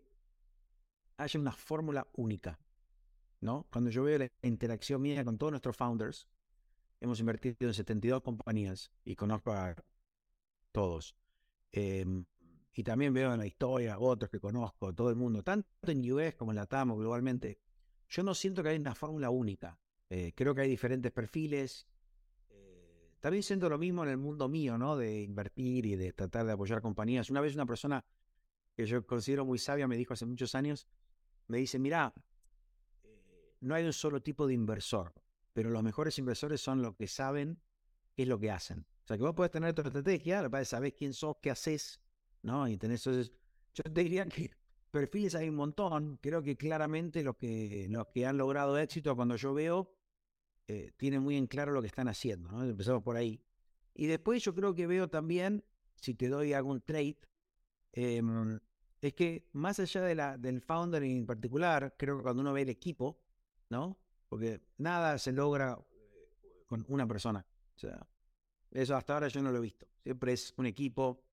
[1.17, 2.59] haya una fórmula única,
[3.41, 3.67] ¿no?
[3.71, 6.27] Cuando yo veo la interacción mía con todos nuestros founders,
[7.01, 9.75] hemos invertido en 72 compañías y conozco a
[10.71, 11.15] todos.
[11.71, 12.05] Eh,
[12.79, 16.33] y también veo en la historia otros que conozco, todo el mundo, tanto en US
[16.35, 17.59] como en la TAM globalmente,
[18.07, 19.77] yo no siento que hay una fórmula única.
[20.09, 21.89] Eh, creo que hay diferentes perfiles.
[22.49, 24.95] Eh, también siento lo mismo en el mundo mío, ¿no?
[24.95, 27.29] De invertir y de tratar de apoyar compañías.
[27.29, 28.05] Una vez una persona
[28.77, 30.87] que yo considero muy sabia me dijo hace muchos años,
[31.47, 32.13] me dice, mira,
[33.03, 35.13] eh, no hay un solo tipo de inversor,
[35.51, 37.59] pero los mejores inversores son los que saben
[38.15, 38.85] qué es lo que hacen.
[39.03, 41.99] O sea, que vos podés tener tu estrategia, lo que sabés quién sos, qué haces,
[42.41, 42.67] ¿no?
[42.67, 43.31] Y tenés, entonces,
[43.73, 44.51] yo te diría que
[44.91, 46.17] perfiles hay un montón.
[46.21, 49.91] Creo que claramente los que, los que han logrado éxito, cuando yo veo,
[50.67, 52.63] eh, tienen muy en claro lo que están haciendo, ¿no?
[52.63, 53.41] Empezamos por ahí.
[53.93, 55.63] Y después yo creo que veo también
[55.95, 57.17] si te doy algún trade,
[57.91, 58.59] em,
[59.01, 62.61] es que más allá de la, del founder en particular, creo que cuando uno ve
[62.61, 63.19] el equipo,
[63.69, 63.97] ¿no?
[64.27, 67.45] Porque nada se logra eh, con una persona.
[68.71, 69.87] Eso hasta ahora yo no lo he visto.
[70.03, 71.23] Siempre es un equipo,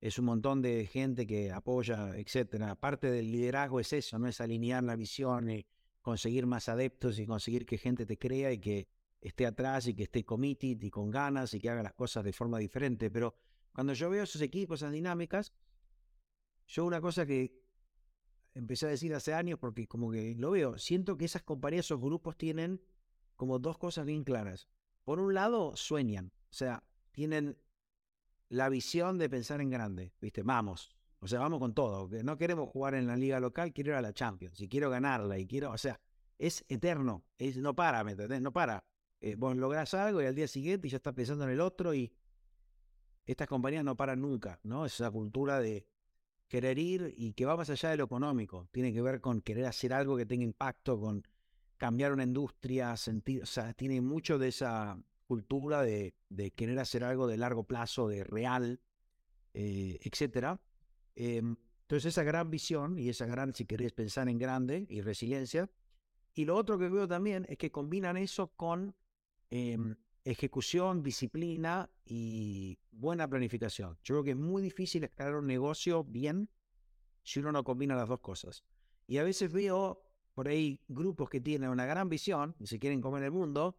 [0.00, 2.74] es un montón de gente que apoya, etcétera.
[2.76, 5.66] Parte del liderazgo es eso, no es alinear la visión y
[6.00, 8.88] conseguir más adeptos y conseguir que gente te crea y que
[9.20, 12.32] esté atrás y que esté committed y con ganas y que haga las cosas de
[12.32, 13.10] forma diferente.
[13.10, 13.34] Pero
[13.72, 15.52] cuando yo veo esos equipos, esas dinámicas,
[16.68, 17.60] yo una cosa que
[18.54, 22.00] empecé a decir hace años, porque como que lo veo, siento que esas compañías, esos
[22.00, 22.80] grupos tienen
[23.36, 24.68] como dos cosas bien claras.
[25.04, 27.56] Por un lado, sueñan, o sea, tienen
[28.48, 30.42] la visión de pensar en grande, ¿viste?
[30.42, 32.08] Vamos, o sea, vamos con todo.
[32.22, 35.38] No queremos jugar en la liga local, quiero ir a la Champions, y quiero ganarla,
[35.38, 36.00] y quiero, o sea,
[36.38, 38.40] es eterno, es, no para, ¿me entendés?
[38.40, 38.84] No para.
[39.20, 42.12] Eh, vos lográs algo y al día siguiente ya estás pensando en el otro y
[43.26, 44.86] estas compañías no paran nunca, ¿no?
[44.86, 45.86] Esa cultura de
[46.46, 48.68] querer ir y que va más allá de lo económico.
[48.70, 51.26] Tiene que ver con querer hacer algo que tenga impacto, con
[51.76, 56.14] cambiar una industria, sentir, o sea, tiene mucho de esa cultura de,
[56.56, 58.80] querer hacer algo de largo plazo, de real,
[59.54, 60.60] eh, etcétera.
[61.14, 65.70] Em, entonces esa gran visión y esa gran, si querés pensar en grande y resiliencia.
[66.34, 68.96] Y lo otro que veo también es que combinan eso con
[69.50, 73.98] em, ejecución, disciplina y buena planificación.
[74.02, 76.50] Yo creo que es muy difícil escalar un negocio bien
[77.22, 78.64] si uno no combina las dos cosas.
[79.06, 80.02] Y a veces veo
[80.34, 83.76] por ahí grupos que tienen una gran visión y se quieren comer el mundo,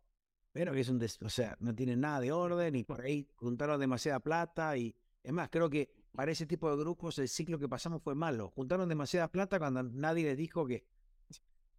[0.52, 3.80] pero que es un, o sea, no tienen nada de orden y por ahí juntaron
[3.80, 7.70] demasiada plata y es más, creo que para ese tipo de grupos el ciclo que
[7.70, 8.50] pasamos fue malo.
[8.50, 10.86] Juntaron demasiada plata cuando nadie les dijo que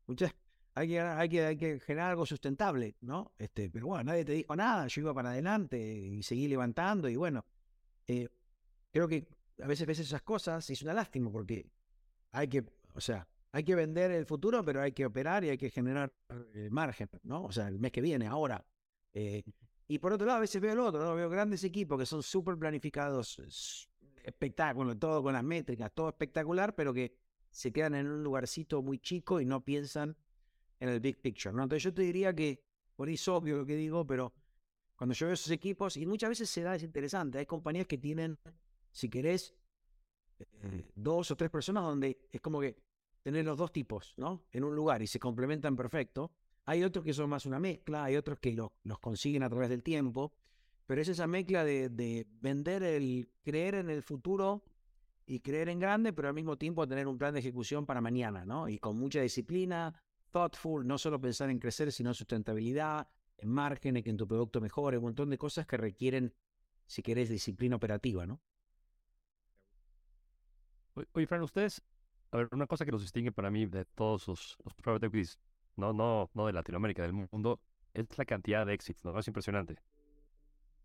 [0.07, 0.35] muchas
[0.75, 3.33] hay que, hay que, hay que generar algo sustentable, ¿no?
[3.39, 7.17] Este, pero bueno, nadie te dijo nada, yo iba para adelante y seguí levantando y
[7.17, 7.45] bueno,
[8.07, 8.29] eh,
[8.93, 9.27] creo que
[9.63, 11.69] a veces ves esas cosas y es una lástima porque
[12.33, 15.59] hay que, o sea, hay que vender el futuro, pero hay que operar y hay
[15.59, 16.13] que generar
[16.55, 17.45] eh, margen, ¿no?
[17.45, 18.65] O sea, el mes que viene, ahora.
[19.13, 19.43] Eh,
[19.89, 21.15] y por otro lado, a veces veo el otro, ¿no?
[21.17, 23.89] Veo grandes equipos que son súper planificados,
[24.23, 27.17] espectáculo, todo con las métricas, todo espectacular, pero que
[27.51, 30.17] se quedan en un lugarcito muy chico y no piensan
[30.79, 31.65] en el big picture, ¿no?
[31.65, 32.63] Entonces yo te diría que,
[32.95, 34.33] por ahí es obvio lo que digo, pero
[34.95, 37.99] cuando yo veo esos equipos, y muchas veces se da, es interesante, hay compañías que
[37.99, 38.39] tienen,
[38.93, 39.55] si querés,
[40.39, 42.77] eh, dos o tres personas donde es como que
[43.23, 44.45] tener los dos tipos, ¿no?
[44.53, 46.33] En un lugar y se complementan perfecto.
[46.65, 49.83] Hay otros que son más una mezcla, hay otros que los consiguen a través del
[49.83, 50.33] tiempo,
[50.87, 54.63] pero es esa mezcla de, de, vender el creer en el futuro
[55.27, 58.45] y creer en grande, pero al mismo tiempo tener un plan de ejecución para mañana,
[58.45, 58.69] ¿no?
[58.69, 59.95] Y con mucha disciplina,
[60.31, 64.27] thoughtful, no solo pensar en crecer, sino en sustentabilidad, en margen, en que en tu
[64.27, 66.35] producto mejore, un montón de cosas que requieren,
[66.87, 68.41] si querés, disciplina operativa, ¿no?
[71.13, 71.83] Oye, Fran, ustedes,
[72.33, 75.39] a ver, una cosa que nos distingue para mí de todos los, los private equities,
[75.77, 77.61] no, no, no de Latinoamérica, del mundo,
[77.95, 79.19] es la cantidad de éxitos, ¿no?
[79.19, 79.77] Es impresionante.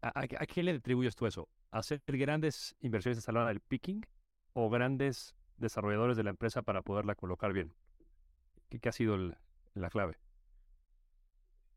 [0.02, 1.50] ¿A, qué le atribuyes tú eso?
[1.72, 4.06] ¿Hacer grandes inversiones de salón del picking
[4.54, 7.74] o grandes desarrolladores de la empresa para poderla colocar bien?
[8.70, 9.18] ¿Qué, ha sido
[9.74, 10.18] la clave?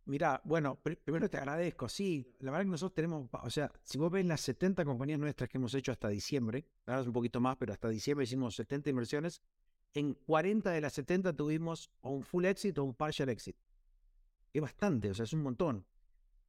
[0.08, 1.86] Mira, bueno, primero te agradezco.
[1.86, 5.50] Sí, la verdad que nosotros tenemos, o sea, si vos ves las 70 compañías nuestras
[5.50, 8.88] que hemos hecho hasta diciembre, ahora es un poquito más, pero hasta diciembre hicimos 70
[8.88, 9.42] inversiones,
[9.94, 13.56] en 40 de las 70 tuvimos un full exit o un partial exit.
[14.52, 15.86] Es bastante, o sea, es un montón.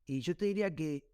[0.05, 1.07] Y yo te diría que,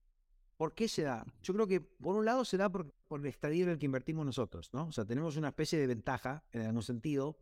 [0.57, 1.25] ¿por qué se da?
[1.41, 4.25] Yo creo que, por un lado, se da por, el estadio en el que invertimos
[4.25, 4.87] nosotros, ¿no?
[4.87, 7.37] O sea, tenemos una especie de ventaja, en algún sentido,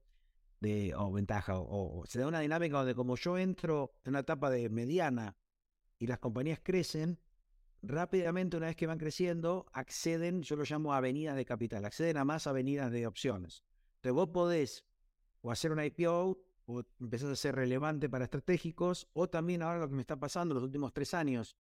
[0.96, 4.70] o ventaja, o, se da una dinámica donde como yo entro en una etapa de
[4.70, 5.36] mediana
[6.00, 7.20] y las compañías crecen,
[7.82, 12.24] rápidamente una vez que van creciendo, acceden, yo lo llamo avenidas de capital, acceden a
[12.24, 13.64] más avenidas de opciones.
[14.04, 14.86] Entonces vos podés
[15.40, 19.88] o hacer una IPO o empezás a ser relevante para estratégicos, o también ahora lo
[19.88, 21.56] que me está pasando los últimos tres años,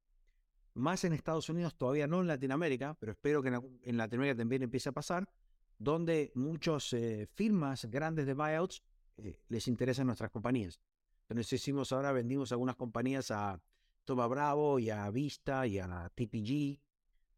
[0.73, 4.89] más en Estados Unidos, todavía no en Latinoamérica, pero espero que en, Latinoamérica también empiece
[4.89, 5.29] a pasar,
[5.77, 8.83] donde muchas eh, firmas grandes de buyouts
[9.17, 10.81] eh, les interesan nuestras compañías.
[11.29, 13.61] Entonces hicimos ahora, vendimos algunas compañías a
[14.03, 16.81] Toma Bravo y a Vista y a TPG,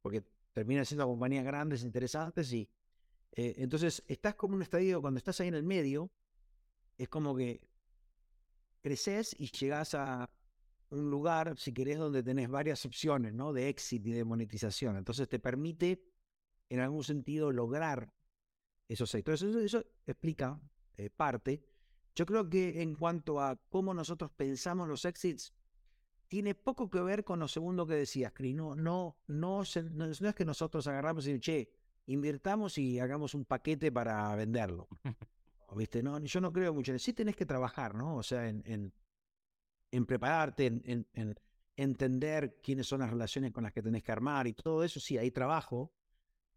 [0.01, 2.67] porque terminan siendo compañías grandes, interesantes y
[3.35, 6.11] eh, entonces estás como un estadio, cuando estás ahí en el medio,
[6.97, 7.61] es como que
[8.81, 10.29] creces y llegas a
[10.89, 13.51] un lugar, si querés, donde tenés varias opciones, ¿no?
[13.51, 14.95] De éxito y de monetización.
[14.97, 16.03] Entonces te permite,
[16.69, 18.13] en algún sentido, lograr
[18.87, 19.41] esos sectores.
[19.41, 20.59] eso explica
[20.97, 21.63] eh, parte.
[22.15, 25.53] Yo creo que en cuanto a cómo nosotros pensamos los exits,
[26.27, 28.55] tiene poco que ver con lo segundo que decías, Cris.
[28.55, 31.69] No, no, no, no, es que nosotros agarramos y decimos, che,
[32.07, 34.87] invirtamos y hagamos un paquete para venderlo.
[35.75, 36.01] ¿Viste?
[36.01, 37.05] No, yo no creo mucho en eso.
[37.05, 38.15] Sí tenés que trabajar, ¿no?
[38.15, 38.93] O sea, en, en,
[39.91, 41.35] en prepararte, en, en,
[41.75, 44.99] entender quiénes son las relaciones con las que tenés que armar y todo eso.
[44.99, 45.91] Sí, hay trabajo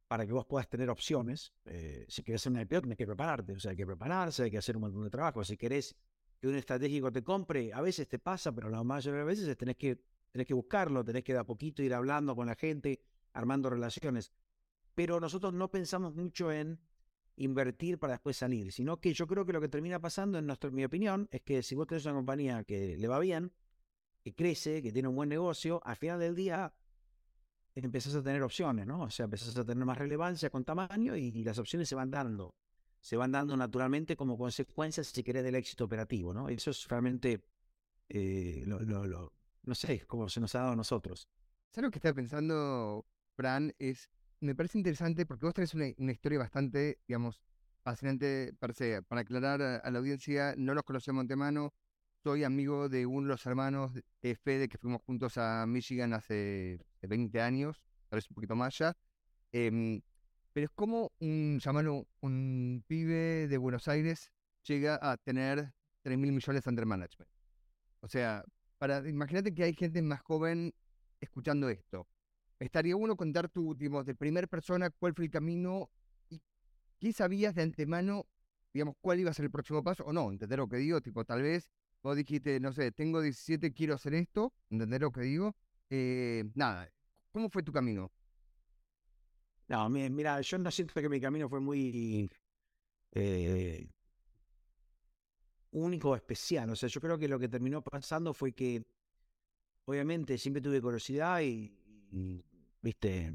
[0.07, 1.53] para que vos puedas tener opciones.
[1.65, 3.53] Eh, si querés ser un IPO, tenés que prepararte.
[3.53, 5.43] O sea, hay que prepararse, hay que hacer un montón de trabajo.
[5.45, 5.97] Si querés
[6.41, 9.57] que un estratégico te compre, a veces te pasa, pero la mayoría de las veces
[9.57, 13.01] tenés que, tenés que buscarlo, tenés que de a poquito ir hablando con la gente,
[13.33, 14.33] armando relaciones.
[14.99, 16.81] Pero nosotros no pensamos mucho en
[17.37, 20.73] invertir para después salir, sino que yo creo que lo que termina pasando, en nuestra,
[20.73, 23.53] mi opinión, es que si vos tenés una compañía que le va bien,
[24.25, 26.75] que crece, que tiene un buen negocio, al final del día
[27.77, 29.03] empezás a tener opciones, ¿no?
[29.03, 32.57] O sea, empezás a tener más relevancia con tamaño y, las opciones se van dando.
[33.01, 36.49] Se van dando naturalmente como consecuencias, si querés, del éxito operativo, ¿no?
[36.49, 37.45] Eso es realmente,
[38.09, 39.33] eh, lo,
[39.63, 41.29] no sé, como se nos ha dado a nosotros.
[41.71, 43.07] ¿Sabes lo que estaba pensando,
[43.37, 43.73] Fran?
[43.79, 47.41] Es me parece interesante porque vos tenés una, historia bastante, digamos,
[47.83, 51.75] fascinante para, para aclarar a, la audiencia, no los conocemos antemano,
[52.23, 56.79] soy amigo de uno de los hermanos de Fede que fuimos juntos a Michigan hace
[57.03, 58.97] 20 años, tal vez un poquito más ya.
[59.53, 60.01] Em,
[60.53, 64.33] pero es como un, llamarlo, un pibe de Buenos Aires
[64.65, 65.73] llega a tener
[66.03, 67.31] 3 mil millones under management.
[68.01, 68.45] O sea,
[69.07, 70.73] imagínate que hay gente más joven
[71.21, 72.07] escuchando esto
[72.59, 75.91] estaría uno contar tu, digamos, de primera persona cuál fue el camino
[76.29, 76.41] y
[76.99, 78.27] qué sabías de antemano,
[78.73, 81.25] digamos, cuál iba a ser el próximo paso o no, entender lo que digo, tipo,
[81.25, 81.69] tal vez
[82.03, 85.55] vos dijiste, no sé, tengo 17, quiero hacer esto, entender lo que digo.
[85.91, 86.91] Eh, nada,
[87.33, 88.11] ¿cómo fue tu camino?
[89.69, 92.31] No, mira, yo no siento que mi camino fue muy
[93.13, 93.87] eh,
[95.73, 96.71] único o especial.
[96.71, 98.83] O sea, yo creo que lo que terminó pasando fue que,
[99.85, 101.75] obviamente, siempre tuve curiosidad y,
[102.83, 103.33] viste,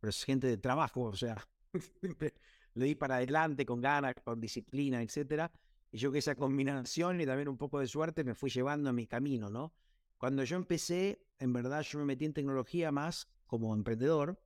[0.00, 1.36] pero es gente de trabajo, o sea,
[2.74, 5.50] le di para adelante con ganas, con disciplina, etcétera.
[5.90, 8.92] Y yo que esa combinación y también un poco de suerte me fui llevando a
[8.92, 9.72] mi camino, ¿no?
[10.18, 14.40] Cuando yo empecé, en verdad yo me metí en tecnología más como emprendedor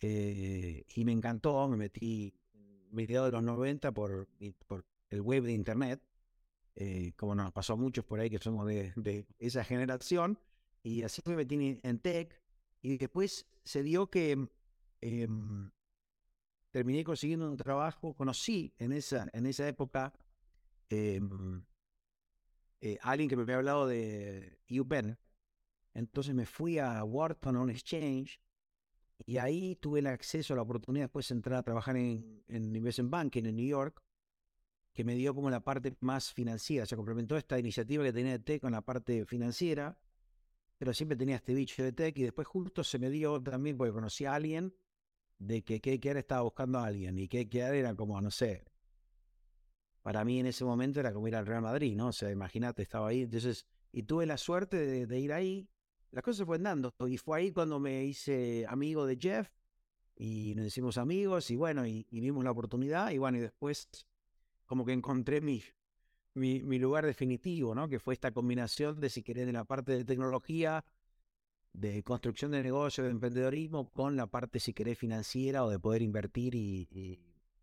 [0.00, 2.34] eh, y me encantó, me metí
[2.90, 4.28] mediados de los 90 por,
[4.66, 6.02] por el web de internet,
[6.74, 10.38] eh, como nos pasó a muchos por ahí que somos de, de esa generación,
[10.82, 12.40] y así me metí en tech.
[12.80, 14.48] Y después se dio que
[15.00, 15.70] em,
[16.70, 18.14] terminé consiguiendo un trabajo.
[18.14, 20.12] Conocí en esa, en esa época
[20.88, 21.64] em,
[22.80, 25.18] eh, alguien que me había hablado de UPenn.
[25.94, 28.40] Entonces me fui a Wharton on Exchange
[29.26, 32.76] y ahí tuve el acceso a la oportunidad después de entrar a trabajar en, en
[32.76, 34.00] Investment Banking en New York,
[34.92, 36.86] que me dio como la parte más financiera.
[36.86, 39.98] Se complementó esta iniciativa que tenía de tech con la parte financiera
[40.78, 43.92] pero siempre tenía este bicho de tech y después justo se me dio también porque
[43.92, 44.74] conocí a alguien
[45.38, 48.64] de que KKR estaba buscando a alguien y KKR era como, no sé,
[50.02, 52.08] para mí en ese momento era como ir al Real Madrid, ¿no?
[52.08, 55.68] O sea, imagínate, estaba ahí, entonces, y tuve la suerte de, ir ahí,
[56.12, 59.50] las cosas se fueron dando y fue ahí cuando me hice amigo de Jeff
[60.16, 63.88] y nos hicimos amigos y bueno, y, vimos la oportunidad y bueno, y después
[64.66, 65.62] como que encontré mi,
[66.38, 67.88] mi, lugar definitivo, ¿no?
[67.88, 70.84] Que fue esta combinación de, si querés, de la parte de tecnología,
[71.72, 76.02] de construcción de negocio, de emprendedorismo, con la parte, si querés, financiera o de poder
[76.02, 76.88] invertir y,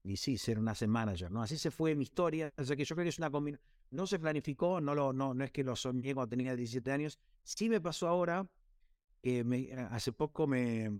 [0.04, 1.42] y, sí, ser un asset manager, ¿no?
[1.42, 2.54] Así se fue mi historia.
[2.58, 3.66] O sea que yo creo que es una combinación.
[3.92, 7.20] No se planificó, no, lo, no, no es que lo soñé cuando tenía 17 años.
[7.44, 8.48] Sí me pasó ahora,
[9.22, 11.00] que me, hace poco me,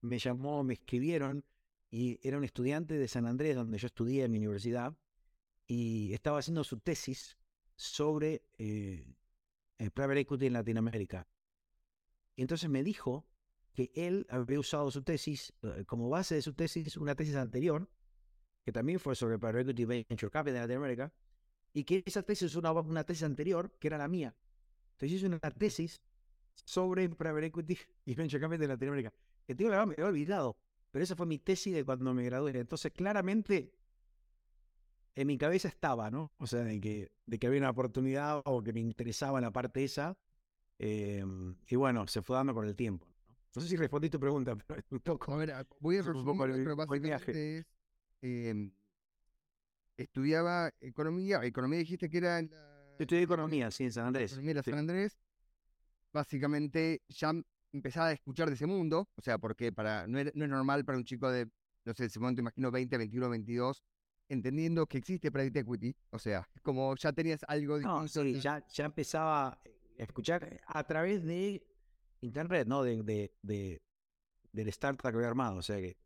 [0.00, 1.44] me llamó, me escribieron
[1.90, 4.94] y era un estudiante de San Andrés, donde yo estudié en mi universidad,
[5.70, 7.38] y estaba haciendo su tesis
[7.76, 9.14] sobre eh,
[9.78, 11.28] el private equity en Latinoamérica.
[12.34, 13.24] Y entonces me dijo
[13.72, 17.88] que él había usado su tesis, eh, como base de su tesis, una tesis anterior,
[18.64, 21.12] que también fue sobre private equity venture capital en Latinoamérica,
[21.72, 24.34] y que esa tesis es una, una tesis anterior, que era la mía.
[24.94, 26.02] Entonces hice una tesis
[26.64, 29.14] sobre private equity y venture capital en Latinoamérica.
[29.46, 30.56] La verdad, me había olvidado,
[30.90, 32.58] pero esa fue mi tesis de cuando me gradué.
[32.58, 33.72] Entonces, claramente,
[35.14, 36.32] en mi cabeza estaba, ¿no?
[36.38, 39.84] O sea, de que, de que había una oportunidad o que me interesaba la parte
[39.84, 40.16] esa.
[40.78, 43.06] Em, y bueno, se fue dando con el tiempo.
[43.54, 45.34] No, sé si respondí tu pregunta, pero un poco.
[45.34, 47.66] A ver, voy a resumir, pero básicamente es,
[48.22, 48.70] eh,
[49.96, 52.96] estudiaba economía, economía dijiste que era en la...
[52.98, 54.32] estudié economía, sí, en San Andrés.
[54.32, 55.18] Economía en San Andrés.
[56.12, 57.32] Básicamente ya
[57.72, 60.84] empezaba a escuchar de ese mundo, o sea, porque para no es, no es normal
[60.84, 61.48] para un chico de,
[61.84, 63.84] no sé, ese momento imagino 20, 21, 22,
[64.30, 67.84] entendiendo que existe private equity, o sea, como ya tenías algo de...
[67.84, 69.60] No, sí, ya, ya empezaba,
[69.98, 71.62] escuchar a través de
[72.22, 72.82] internet, ¿no?
[72.82, 73.82] De, de, de
[74.52, 75.96] del startup que había armado, o sea que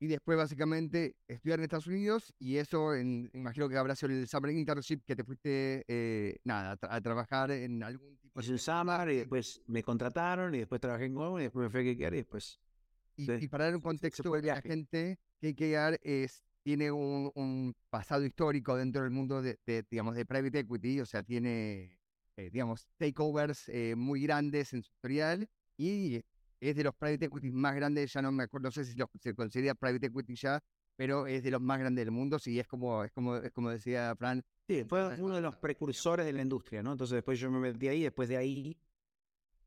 [0.00, 4.28] y después básicamente estudiar en Estados Unidos y eso en, imagino que habrá sido el
[4.28, 9.08] Summer Internship que te fuiste, eh, nada, a, trabajar en algún tipo pues el Summer
[9.10, 12.14] y después me contrataron y después trabajé en Google y después me fui a KKR
[12.14, 12.60] y después...
[13.16, 19.00] Y, para dar un contexto, la gente, KKR es, tiene un, un, pasado histórico dentro
[19.00, 19.56] del mundo de,
[19.90, 21.98] digamos, de private equity, o sea, tiene,
[22.36, 25.48] eh, digamos, takeovers eh, muy grandes en su historial
[25.78, 26.20] y
[26.60, 29.34] es de los private equity más grandes, ya no me acuerdo, no sé si se
[29.34, 30.62] considera private equity ya,
[30.94, 33.70] pero es de los más grandes del mundo, sí, es como, es como, es como
[33.70, 34.44] decía Fran.
[34.66, 36.92] Sí, fue uno de los precursores de la industria, ¿no?
[36.92, 38.78] Entonces después yo me metí ahí, después de ahí,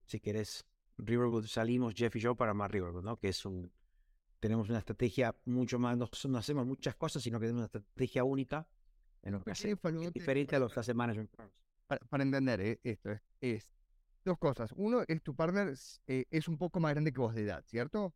[0.05, 0.63] si querés,
[0.99, 3.17] Riverwood salimos, Jeff y yo, para más Riverwood, ¿no?
[3.17, 3.71] Que es un,
[4.41, 8.67] tenemos una estrategia mucho más, no, hacemos muchas cosas, sino que tenemos una estrategia única
[9.21, 9.79] en lo que hacemos,
[10.13, 11.29] diferente a los que hace management
[11.87, 13.71] para, para entender eh, esto, es, es
[14.25, 14.73] dos cosas.
[14.75, 15.73] Uno es tu partner
[16.07, 18.15] eh, es un poco más grande que vos de edad, ¿cierto?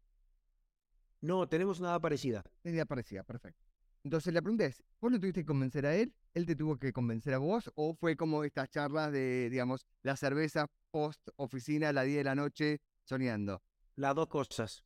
[1.21, 2.43] No, tenemos una edad parecida.
[2.63, 3.63] Una edad parecida, perfecto.
[4.03, 6.13] Entonces la pregunta es, ¿vos lo tuviste que convencer a él?
[6.33, 7.71] ¿Él te tuvo que convencer a vos?
[7.75, 12.23] ¿O fue como estas charlas de, digamos, la cerveza post oficina a las 10 de
[12.23, 13.61] la noche soñando?
[13.95, 14.83] Las dos cosas.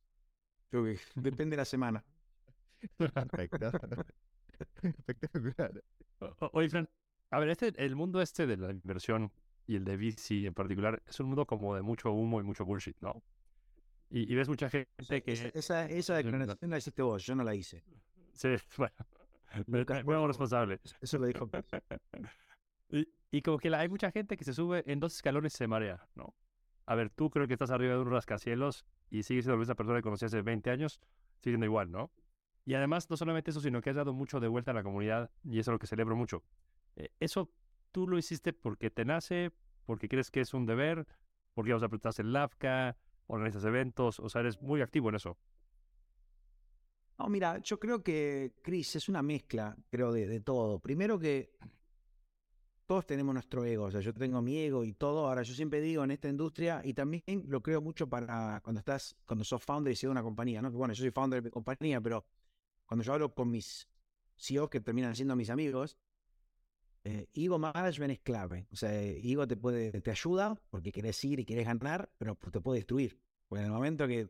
[1.14, 2.04] Depende de la semana.
[2.96, 3.70] Perfecto.
[4.82, 5.82] Espectacular.
[6.52, 6.88] Oye, Fran,
[7.30, 9.32] a ver, este, el mundo este de la inversión
[9.66, 12.64] y el de VC en particular, es un mundo como de mucho humo y mucho
[12.64, 13.22] bullshit, ¿no?
[14.12, 15.52] Y, ves mucha gente que...
[15.54, 17.84] Esa, esa declaración la hiciste vos, yo no la hice.
[18.32, 18.96] Sí, bueno,
[20.04, 20.80] muy responsable.
[21.00, 21.48] Eso lo dijo.
[22.88, 25.68] y, y, como que hay mucha gente que se sube en dos escalones y se
[25.68, 26.34] marea, ¿no?
[26.90, 29.76] A ver, tú creo que estás arriba de un rascacielos y sigues siendo la misma
[29.76, 31.00] persona que conocí hace 20 años,
[31.38, 32.10] sigue siendo igual, ¿no?
[32.64, 35.30] Y además, no solamente eso, sino que has dado mucho de vuelta a la comunidad
[35.44, 36.42] y eso es lo que celebro mucho.
[36.96, 37.48] Eh, eso
[37.92, 39.52] tú lo hiciste porque te nace,
[39.86, 41.06] porque crees que es un deber,
[41.54, 42.96] porque vas a apretar el LAFCA,
[43.28, 45.38] organizas eventos, o sea, eres muy activo en eso.
[47.20, 50.80] No, mira, yo creo que, Chris, es una mezcla, creo, de, todo.
[50.80, 51.52] Primero que
[52.90, 55.28] todos tenemos nuestro ego, o sea, yo tengo mi ego y todo.
[55.28, 59.14] Ahora, yo siempre digo en esta industria, y también lo creo mucho para cuando estás,
[59.24, 60.72] cuando sos founder y CEO de una compañía, ¿no?
[60.72, 62.26] Bueno, yo soy founder de mi compañía, pero
[62.86, 63.86] cuando yo hablo con mis
[64.36, 65.98] CEOs que terminan siendo mis amigos,
[67.04, 68.66] eh, ego management es clave.
[68.72, 72.60] O sea, ego te puede, te ayuda porque querés ir y querés ganar, pero te
[72.60, 73.20] puede destruir.
[73.46, 74.28] Porque en el momento que,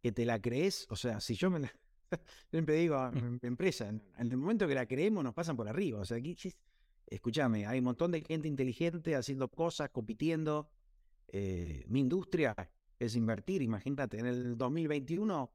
[0.00, 1.70] que te la crees, o sea, si yo me
[2.50, 6.00] siempre digo a mi empresa, en, el momento que la creemos nos pasan por arriba.
[6.00, 6.34] O sea, aquí,
[7.06, 10.68] escúchame, hay un montón de gente inteligente haciendo cosas, compitiendo.
[11.28, 12.54] Eh, mi industria
[12.98, 15.50] es invertir, imagínate, en el 2021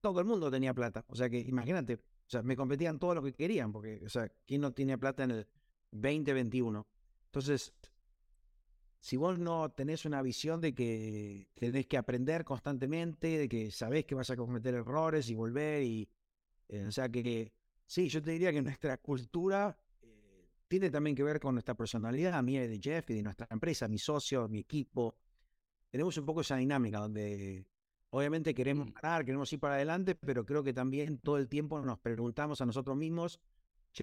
[0.00, 1.04] todo el mundo tenía plata.
[1.08, 4.30] O sea que imagínate, o sea, me competían todo lo que querían, porque, o sea,
[4.46, 5.46] ¿quién no tiene plata en el
[5.92, 6.86] 2021?
[7.26, 7.72] Entonces,
[8.98, 14.04] si vos no tenés una visión de que tenés que aprender constantemente, de que sabés
[14.04, 16.08] que vas a cometer errores y volver, y,
[16.68, 17.52] eh, o sea, que,
[17.86, 19.76] sí, yo te diría que nuestra cultura
[20.70, 23.88] tiene también que ver con nuestra personalidad, mía y de Jeff y de nuestra empresa,
[23.88, 25.16] mi socio, mi equipo.
[25.90, 27.66] Tenemos un poco esa dinámica donde
[28.12, 28.92] Obviamente queremos mm.
[28.92, 32.66] ganar, queremos ir para adelante, pero creo que también todo el tiempo nos preguntamos a
[32.66, 33.40] nosotros mismos,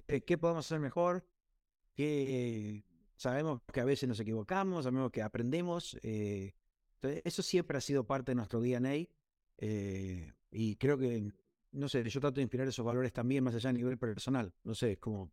[0.06, 1.26] ¿qué podemos hacer mejor?
[1.94, 2.84] ¿Qué,
[3.16, 5.98] sabemos que a veces nos equivocamos, sabemos que aprendemos.
[6.02, 6.54] Eh,
[6.96, 9.08] entonces, eso siempre ha sido parte de nuestro DNA
[9.58, 11.30] eh, y creo que,
[11.72, 14.54] no sé, yo trato de inspirar esos valores también más allá a nivel personal.
[14.64, 15.30] No sé, como,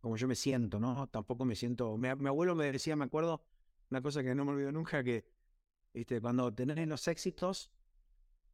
[0.00, 1.08] como yo me siento, ¿no?
[1.08, 1.96] Tampoco me siento...
[1.96, 3.42] Mi, mi abuelo me decía, me acuerdo,
[3.90, 5.24] una cosa que no me olvido nunca, que
[5.92, 6.20] ¿viste?
[6.20, 7.70] cuando tenés los éxitos,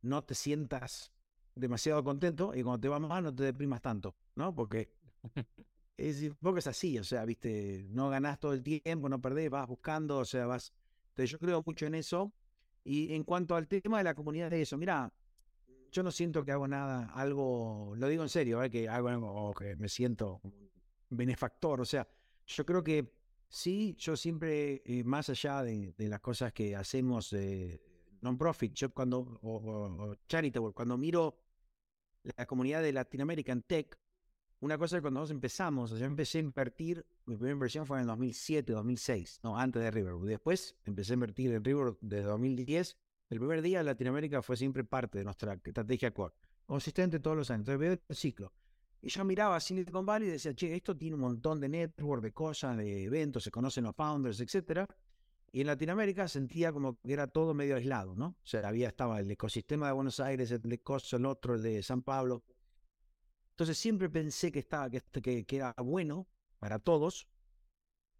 [0.02, 1.12] no te sientas
[1.54, 4.54] demasiado contento y cuando te va mal no te deprimas tanto, ¿no?
[4.54, 4.90] Porque
[5.96, 9.66] es, porque es así, o sea, viste, no ganás todo el tiempo, no perdés, vas
[9.68, 10.72] buscando, o sea, vas.
[11.10, 12.32] Entonces yo creo mucho en eso.
[12.86, 15.10] Y en cuanto al tema de la comunidad de eso, mira,
[15.90, 18.68] yo no siento que hago nada, algo, lo digo en serio, ¿eh?
[18.68, 20.42] que hago algo que me siento
[21.16, 22.06] benefactor, o sea,
[22.46, 23.12] yo creo que
[23.48, 27.80] sí, yo siempre, eh, más allá de, las cosas que hacemos, eh,
[28.20, 31.38] non-profit, yo cuando, o, charitable, cuando miro
[32.36, 33.98] la comunidad de Latinoamérica en tech,
[34.60, 37.98] una cosa es cuando nosotros empezamos, o yo empecé a invertir, mi primera inversión fue
[37.98, 40.28] en el 2007, 2006, no, antes de Riverwood.
[40.28, 42.96] Después empecé a invertir en Riverwood desde 2010.
[43.28, 46.34] El primer día Latinoamérica fue siempre parte de nuestra estrategia core,
[46.64, 47.68] consistente todos los años.
[47.68, 48.52] Entonces veo el ciclo.
[49.04, 52.32] Y yo miraba Silicon Valley y decía, che, esto tiene un montón de network, de
[52.32, 54.88] cosas, de eventos, se conocen los founders, etcétera.
[55.52, 58.28] Y en Latinoamérica sentía como que era todo medio aislado, ¿no?
[58.28, 61.62] O sea, había, estaba el ecosistema de Buenos Aires, el de Coso, el otro, el
[61.62, 62.44] de San Pablo.
[63.50, 65.02] Entonces siempre pensé que, estaba, que,
[65.44, 66.26] que, era bueno
[66.58, 67.28] para todos.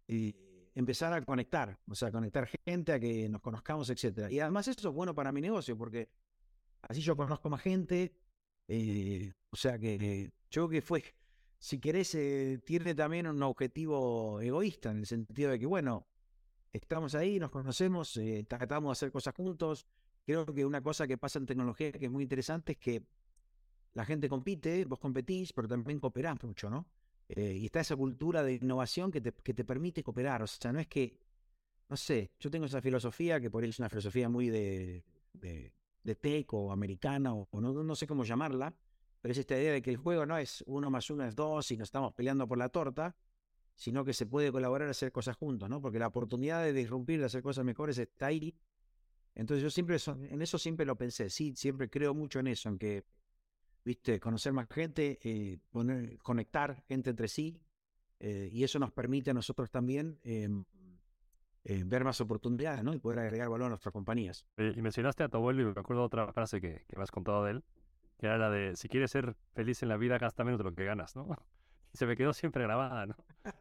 [0.07, 0.35] Y
[0.75, 4.29] empezar a conectar, o sea, conectar gente, a que nos conozcamos, etc.
[4.29, 6.09] Y además eso es bueno para mi negocio, porque
[6.83, 8.13] así yo conozco más gente,
[8.67, 11.03] eh, o sea que yo creo que fue,
[11.59, 16.07] si querés, eh, tiene también un objetivo egoísta, en el sentido de que, bueno,
[16.71, 19.85] estamos ahí, nos conocemos, eh, tratamos de hacer cosas juntos.
[20.25, 23.03] Creo que una cosa que pasa en tecnología que es muy interesante es que
[23.93, 26.87] la gente compite, vos competís, pero también cooperás mucho, ¿no?
[27.27, 30.41] Eh, y está esa cultura de innovación que te, que te permite cooperar.
[30.41, 31.17] O sea, no es que,
[31.89, 35.03] no sé, yo tengo esa filosofía que por ahí es una filosofía muy de,
[35.33, 38.73] de, de tech o americana o, no, no, sé cómo llamarla,
[39.25, 41.71] pero es esta idea de que el juego no es uno más uno es dos
[41.71, 43.15] y nos estamos peleando por la torta,
[43.73, 45.81] sino que se puede colaborar a hacer cosas juntos, ¿no?
[45.81, 48.55] Porque la oportunidad de disrumpir, de hacer cosas mejores está ahí.
[49.33, 49.97] Entonces yo siempre,
[50.29, 53.03] en eso siempre lo pensé, sí, siempre creo mucho en eso, en que
[53.83, 54.19] ¿viste?
[54.19, 57.59] Conocer más gente, eh, poner, conectar gente entre sí,
[58.19, 60.65] eh, y eso nos permite a nosotros también em,
[61.63, 62.93] eh, ver más oportunidades, ¿no?
[62.93, 64.45] Y poder agregar valor a nuestras compañías.
[64.55, 67.53] Y mencionaste a tu y me acuerdo otra frase que, que me has contado de
[67.53, 67.63] él,
[68.17, 70.73] que era la de, si quieres ser feliz en la vida, gasta menos de lo
[70.73, 71.27] que ganas, ¿no?
[71.93, 73.15] Y se me quedó siempre grabada, ¿no?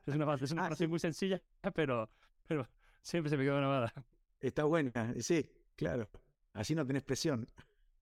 [0.06, 1.40] Es una, es una ah, frase muy sencilla,
[1.72, 2.10] pero,
[2.48, 2.68] pero
[3.00, 3.92] siempre se me quedó grabada.
[4.40, 6.10] Está buena, sí, claro.
[6.52, 7.48] Así no tenés presión.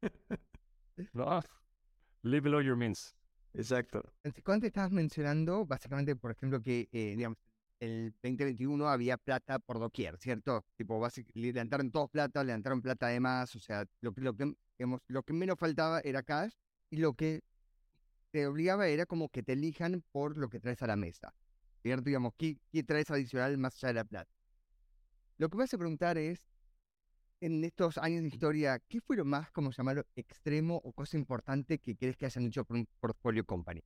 [1.14, 1.40] No,
[2.22, 3.16] Live below your means.
[3.55, 4.03] Exacto.
[4.44, 7.38] Cuando estabas mencionando, básicamente, por ejemplo, que eh, digamos,
[7.83, 10.64] el 2021 había plata por doquier, ¿cierto?
[10.76, 11.05] Tipo,
[11.35, 14.55] levantaron todos plata, levantaron plata además, o sea, lo, lo, que,
[15.09, 16.53] lo que menos faltaba era cash
[16.91, 17.43] y lo que
[18.30, 21.35] te obligaba era como que te elijan por lo que traes a la mesa,
[21.83, 22.05] ¿cierto?
[22.05, 24.33] Digamos, ¿qué, qué traes adicional más allá de la plata?
[25.39, 26.47] Lo que me hace preguntar es,
[27.41, 31.80] en estos años de historia, ¿qué fue lo más, como llamarlo, extremo o cosa importante
[31.80, 33.83] que crees que hayan hecho por un portfolio company?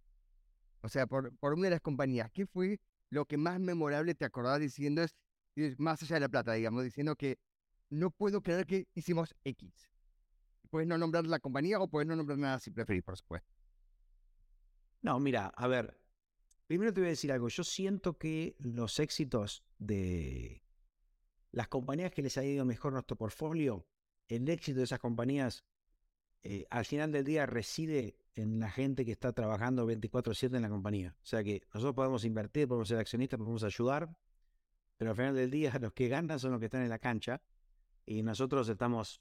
[0.82, 2.78] O sea, por, por una de las compañías, ¿qué fue
[3.16, 5.16] lo que más memorable te acordás diciendo es,
[5.78, 7.38] más allá de la plata, digamos, diciendo que
[7.88, 9.90] no puedo creer que hicimos X?
[10.68, 13.48] Puedes no nombrar la compañía o puedes no nombrar nada si preferís, por supuesto.
[15.00, 15.98] No, mira, a ver,
[16.66, 17.48] primero te voy a decir algo.
[17.48, 20.62] Yo siento que los éxitos de,
[21.52, 23.86] las compañías que les ha ido mejor nuestro portfolio,
[24.28, 25.64] el éxito de esas compañías
[26.42, 30.68] eh, al final del día reside en la gente que está trabajando 24/7 en la
[30.68, 31.16] compañía.
[31.22, 34.16] O sea que nosotros podemos invertir, podemos ser accionistas, podemos ayudar,
[34.96, 37.40] pero al final del día los que ganan son los que están en la cancha
[38.04, 39.20] y nosotros estamos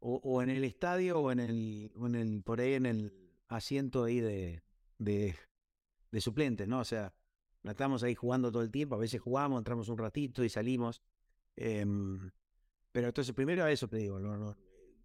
[0.00, 3.12] o, en el estadio o en el, en el, por ahí en el
[3.48, 4.62] asiento ahí de,
[6.18, 6.80] suplentes, ¿no?
[6.80, 7.12] O sea,
[7.64, 11.02] estamos ahí jugando todo el tiempo, a veces jugamos, entramos un ratito y salimos.
[11.56, 12.30] Em,
[12.92, 14.18] pero entonces, primero a eso te digo,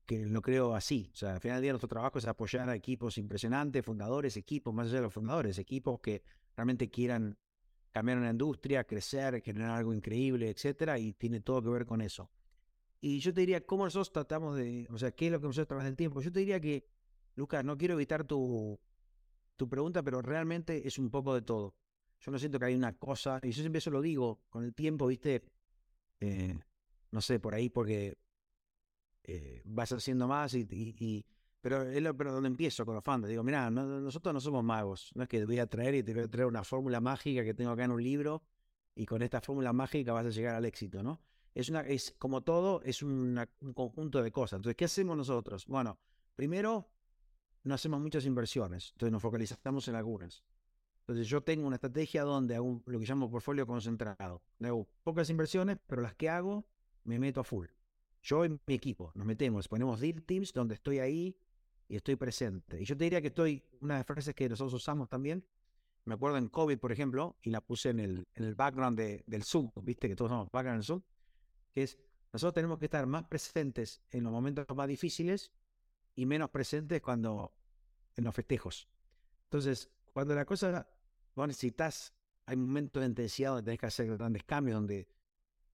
[0.05, 1.09] que lo creo así.
[1.13, 4.73] O sea, al final del día nuestro trabajo es apoyar a equipos impresionantes, fundadores, equipos,
[4.73, 6.23] más allá de los fundadores, equipos que
[6.55, 7.37] realmente quieran
[7.91, 12.29] cambiar una industria, crecer, generar algo increíble, etcétera, y tiene todo que ver con eso.
[12.99, 15.67] Y yo te diría, ¿cómo nosotros tratamos de, o sea, qué es lo que nosotros
[15.67, 16.21] través del tiempo?
[16.21, 16.85] Yo te diría que,
[17.35, 18.79] Lucas, no quiero evitar tu,
[19.55, 21.75] tu pregunta, pero realmente es un poco de todo.
[22.19, 24.73] Yo no siento que hay una cosa, y yo siempre eso lo digo, con el
[24.73, 25.43] tiempo, viste,
[26.19, 26.57] eh,
[27.11, 28.17] no sé, por ahí porque
[29.27, 31.25] eh, vas haciendo más y,
[31.61, 33.27] pero es lo, pero donde empiezo con los fans.
[33.27, 35.11] Digo, mira, nosotros no somos magos.
[35.15, 37.43] No es que te voy a traer y te voy a traer una fórmula mágica
[37.43, 38.43] que tengo acá en un libro
[38.95, 41.21] y con esta fórmula mágica vas a llegar al éxito, ¿no?
[41.53, 43.39] Es una, es como todo, es un
[43.73, 44.57] conjunto de cosas.
[44.57, 45.65] Entonces, ¿qué hacemos nosotros?
[45.67, 45.97] Bueno,
[46.35, 46.89] primero,
[47.63, 48.91] no hacemos muchas inversiones.
[48.91, 50.43] Entonces nos focalizamos en algunas.
[50.99, 54.41] Entonces yo tengo una estrategia donde hago lo que llamo portfolio concentrado.
[54.61, 56.65] Hago pocas inversiones, pero las que hago
[57.03, 57.67] me meto a full.
[58.25, 61.37] Yo y mi equipo nos metemos, ponemos deal teams donde estoy ahí
[61.87, 62.81] y estoy presente.
[62.81, 65.45] Y yo te diría que estoy, una de las frases que nosotros usamos también,
[66.05, 69.43] me acuerdo en COVID, por ejemplo, y la puse en el, en el background del
[69.43, 71.01] Zoom, viste que todos somos background del Zoom,
[71.71, 71.99] que es,
[72.33, 75.51] nosotros tenemos que estar más presentes en los momentos más difíciles
[76.15, 77.53] y menos presentes cuando
[78.15, 78.89] en los festejos.
[79.43, 80.89] Entonces, cuando la cosa
[81.35, 82.15] vos necesitas,
[82.47, 85.07] hay momentos de intensidad donde tenés que hacer grandes cambios, donde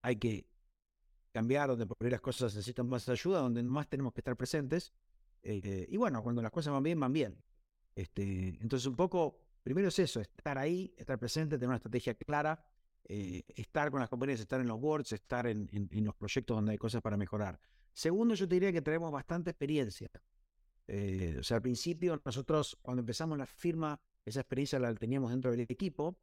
[0.02, 0.51] hay que
[1.32, 4.92] cambiar, donde por ahí las cosas necesitan más ayuda, donde más tenemos que estar presentes.
[5.42, 7.42] Eh, y bueno, cuando las cosas van bien, van bien.
[7.94, 12.64] Este, entonces, un poco, primero es eso, estar ahí, estar presente, tener una estrategia clara,
[13.04, 16.78] eh, estar con las compañías, estar en los boards, estar en, los proyectos donde hay
[16.78, 17.58] cosas para mejorar.
[17.92, 20.10] Segundo, yo te diría que tenemos bastante experiencia.
[20.86, 25.50] Eh, o sea, al principio, nosotros, cuando empezamos la firma, esa experiencia la teníamos dentro
[25.50, 26.16] del equipo,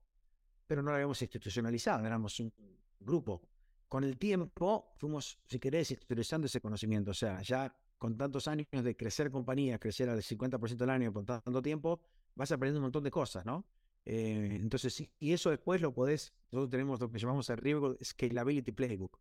[0.66, 2.54] pero no la habíamos institucionalizado, éramos un
[3.00, 3.42] grupo.
[3.90, 7.12] Con el tiempo fuimos, si querés, institucionalizando ese conocimiento.
[7.12, 11.26] O sea, ya con tantos años de crecer compañía, crecer al 50% del año por
[11.26, 12.00] tanto tiempo,
[12.36, 13.66] vas aprendiendo un montón de cosas, ¿no?
[14.06, 19.20] Eh, entonces, y eso después lo podés, nosotros tenemos lo que llamamos el Scalability Playbook,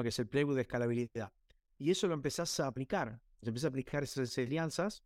[0.00, 1.32] que es el playbook de escalabilidad.
[1.78, 5.02] Y eso lo empezás a aplicar, se empieza a aplicar esas alianzas,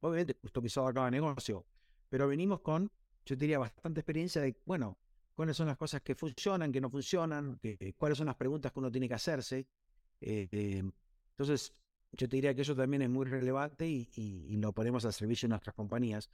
[0.00, 1.66] obviamente customizado a cada negocio,
[2.08, 2.90] pero venimos con,
[3.26, 4.98] yo diría, bastante experiencia de, bueno,
[5.34, 7.60] cuáles son las cosas que funcionan, que no funcionan,
[7.96, 9.66] cuáles son las preguntas que uno tiene que hacerse.
[10.20, 10.82] Eh, eh,
[11.30, 11.74] entonces,
[12.12, 15.50] yo te diría que eso también es muy relevante y, lo ponemos al servicio de
[15.50, 16.30] nuestras compañías.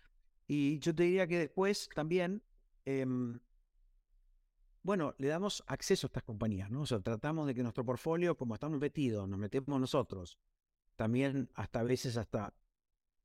[0.46, 2.42] Y yo te diría que después también,
[2.84, 3.38] em,
[4.82, 6.82] bueno, le damos acceso a estas compañías, ¿no?
[6.82, 10.38] O sea, tratamos de que nuestro portfolio, como estamos metidos, nos metemos nosotros,
[10.96, 12.54] también hasta a veces hasta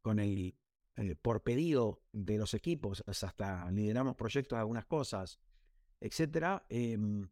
[0.01, 0.55] con el,
[0.97, 5.39] eh, por pedido de los equipos, hasta lideramos proyectos de algunas cosas,
[6.01, 6.65] etcétera.
[6.67, 7.29] Em,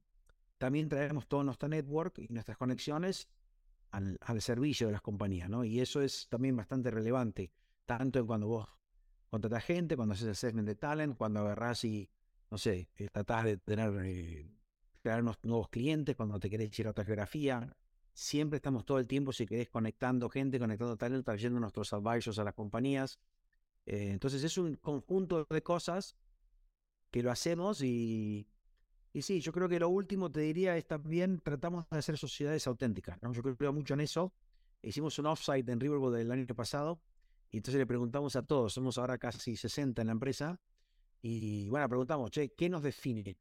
[0.57, 3.28] también traemos todo nuestro network y nuestras conexiones
[3.91, 5.63] al, servicio de las compañías, ¿no?
[5.63, 7.51] Y eso es también bastante relevante,
[7.86, 8.67] tanto en cuando vos
[9.30, 12.09] contratás gente, cuando haces assessment de talent, cuando agarrás y,
[12.51, 14.51] no sé, eh, tratás de tener, eh,
[15.01, 17.76] crear nuevos clientes, cuando te querés ir a otra geografía.
[18.13, 22.43] Siempre estamos todo el tiempo, si querés, conectando gente, conectando talent, trayendo nuestros advisors a
[22.43, 23.20] las compañías.
[23.86, 26.15] Eh, entonces es un conjunto de cosas
[27.11, 28.47] que lo hacemos y,
[29.20, 32.65] y sí, yo creo que lo último te diría es también tratamos de hacer sociedades
[32.67, 33.20] auténticas.
[33.34, 34.32] Yo creo mucho en eso.
[34.82, 37.01] Hicimos un offsite en Riverwood el año pasado
[37.51, 40.57] y entonces le preguntamos a todos, somos ahora casi 60 en la empresa,
[41.22, 43.38] y bueno, preguntamos, che, ¿qué nos define?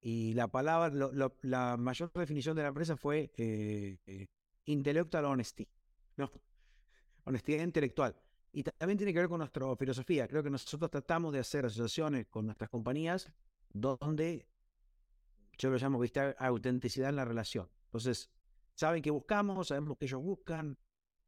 [0.00, 1.10] Y la palabra,
[1.42, 4.26] la mayor definición de la empresa fue eh, eh,
[4.64, 5.68] intellectual honesty,
[6.16, 6.28] ¿no?
[7.22, 8.16] Honestidad intelectual.
[8.50, 10.26] Y también tiene que ver con nuestra filosofía.
[10.26, 13.32] Creo que nosotros tratamos de hacer asociaciones con nuestras compañías
[13.72, 14.48] donde
[15.58, 17.68] yo lo llamo, viste, autenticidad en la relación.
[17.86, 18.30] Entonces,
[18.74, 20.78] saben que buscamos, sabemos que ellos buscan,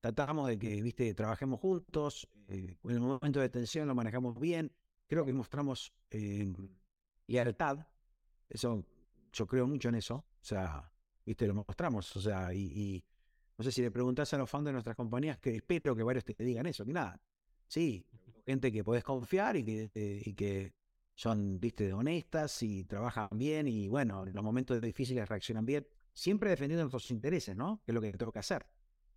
[0.00, 4.72] tratamos de que, viste, trabajemos juntos, eh, en el momento de tensión lo manejamos bien,
[5.06, 6.52] creo que mostramos eh,
[7.26, 7.86] lealtad,
[8.48, 8.84] eso,
[9.32, 10.92] yo creo mucho en eso, o sea,
[11.24, 13.04] viste, lo mostramos, o sea, y,
[13.58, 16.24] no sé si le preguntas a los fans de nuestras compañías, que espero que varios
[16.24, 17.20] te digan eso, que nada,
[17.66, 18.04] sí,
[18.44, 20.74] gente que podés confiar y que, eh, y que
[21.16, 26.50] son, viste, honestas y trabajan bien y bueno, en los momentos difíciles reaccionan bien, siempre
[26.50, 27.80] defendiendo nuestros intereses, ¿no?
[27.84, 28.66] Que es lo que tengo que hacer.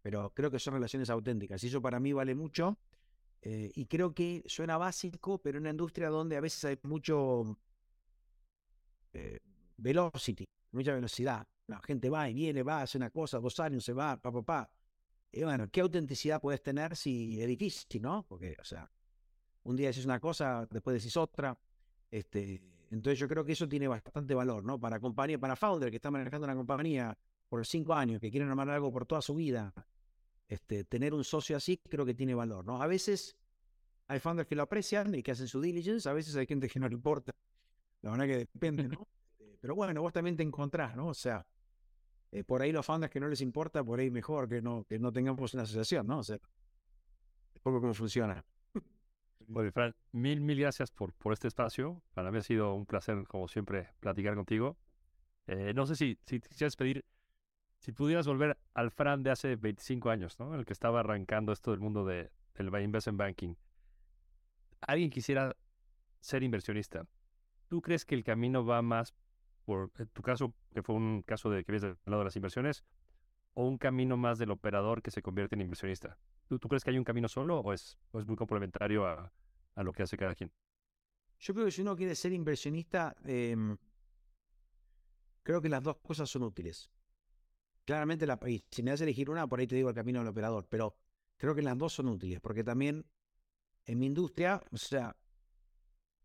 [0.01, 2.79] Pero creo que son relaciones auténticas y eso para mí vale mucho.
[3.41, 7.57] Eh, y creo que suena básico, pero en una industria donde a veces hay mucho
[9.11, 9.39] eh,
[9.75, 11.45] velocity, mucha velocidad.
[11.67, 14.41] La gente va y viene, va, hace una cosa, dos años se va, pa, pa,
[14.41, 14.71] pa.
[15.33, 18.25] Y bueno, ¿qué autenticidad puedes tener si es difícil, no?
[18.27, 18.89] Porque, o sea,
[19.63, 21.57] un día decís una cosa, después decís otra.
[22.11, 24.79] Este, entonces yo creo que eso tiene bastante valor, ¿no?
[24.79, 28.69] Para compañía, para founder que está manejando una compañía por cinco años, que quieren armar
[28.69, 29.73] algo por toda su vida,
[30.47, 32.81] este, tener un socio así creo que tiene valor, ¿no?
[32.81, 33.37] A veces
[34.07, 36.79] hay founders que lo aprecian y que hacen su diligence, a veces hay gente que
[36.79, 37.31] no le importa.
[38.01, 39.07] La verdad que depende, ¿no?
[39.39, 41.07] Este, pero bueno, vos también te encontrás, ¿no?
[41.07, 41.45] O sea,
[42.31, 44.99] eh, por ahí los founders que no les importa, por ahí mejor que no, que
[44.99, 46.19] no tengamos una asociación, ¿no?
[46.19, 46.37] O sea,
[47.53, 48.43] es poco cómo funciona.
[49.49, 52.03] Bueno, Fran, mil, mil gracias por, por este espacio.
[52.13, 54.77] Para mí ha sido un placer, como siempre, platicar contigo.
[55.47, 57.03] Eh, no sé si, si quisieras pedir,
[57.79, 60.53] si pudieras volver al Fran de hace 25 años, ¿no?
[60.53, 63.55] El que estaba arrancando esto del mundo de, del investment banking.
[64.81, 65.55] Alguien quisiera
[66.19, 67.07] ser inversionista.
[67.69, 69.15] ¿Tú crees que el camino va más
[69.65, 72.83] por tu caso, que fue un caso de que ves del lado de las inversiones,
[73.55, 76.19] o un camino más del operador que se convierte en inversionista?
[76.49, 79.31] ¿Tú, crees que hay un camino solo o es, muy complementario a,
[79.75, 80.51] lo que hace cada quien?
[81.37, 83.77] Yo creo que si uno quiere ser inversionista, em,
[85.43, 86.89] creo que las dos cosas son útiles.
[87.85, 88.39] Claramente, la,
[88.71, 90.97] si me das a elegir una, por ahí te digo el camino del operador, pero
[91.37, 93.05] creo que las dos son útiles, porque también
[93.85, 95.15] en mi industria, o sea,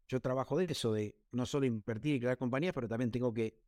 [0.09, 3.59] yo trabajo de eso, de no solo invertir y crear compañías, pero también tengo que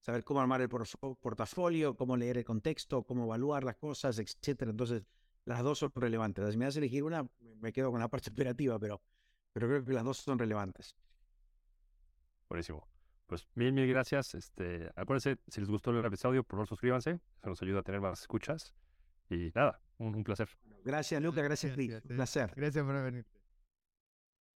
[0.00, 4.70] saber cómo armar el portafolio, cómo leer el contexto, cómo evaluar las cosas, etcétera.
[4.70, 5.04] Entonces,
[5.44, 6.50] las dos son relevantes.
[6.50, 7.26] Si me das a elegir una,
[7.60, 9.00] me quedo con la parte operativa, pero,
[9.52, 10.96] pero creo que las dos son relevantes.
[12.48, 12.86] Buenísimo.
[13.26, 14.34] Pues mil, mil gracias.
[14.34, 17.20] Este, acuérdense, si les gustó el episodio, por favor suscríbanse.
[17.40, 18.74] Eso nos ayuda a tener más escuchas.
[19.28, 20.48] Y nada, un, placer.
[20.84, 21.42] Gracias, Luca.
[21.42, 21.92] Gracias, Luis.
[21.92, 22.52] Un placer.
[22.56, 23.26] Gracias por venir.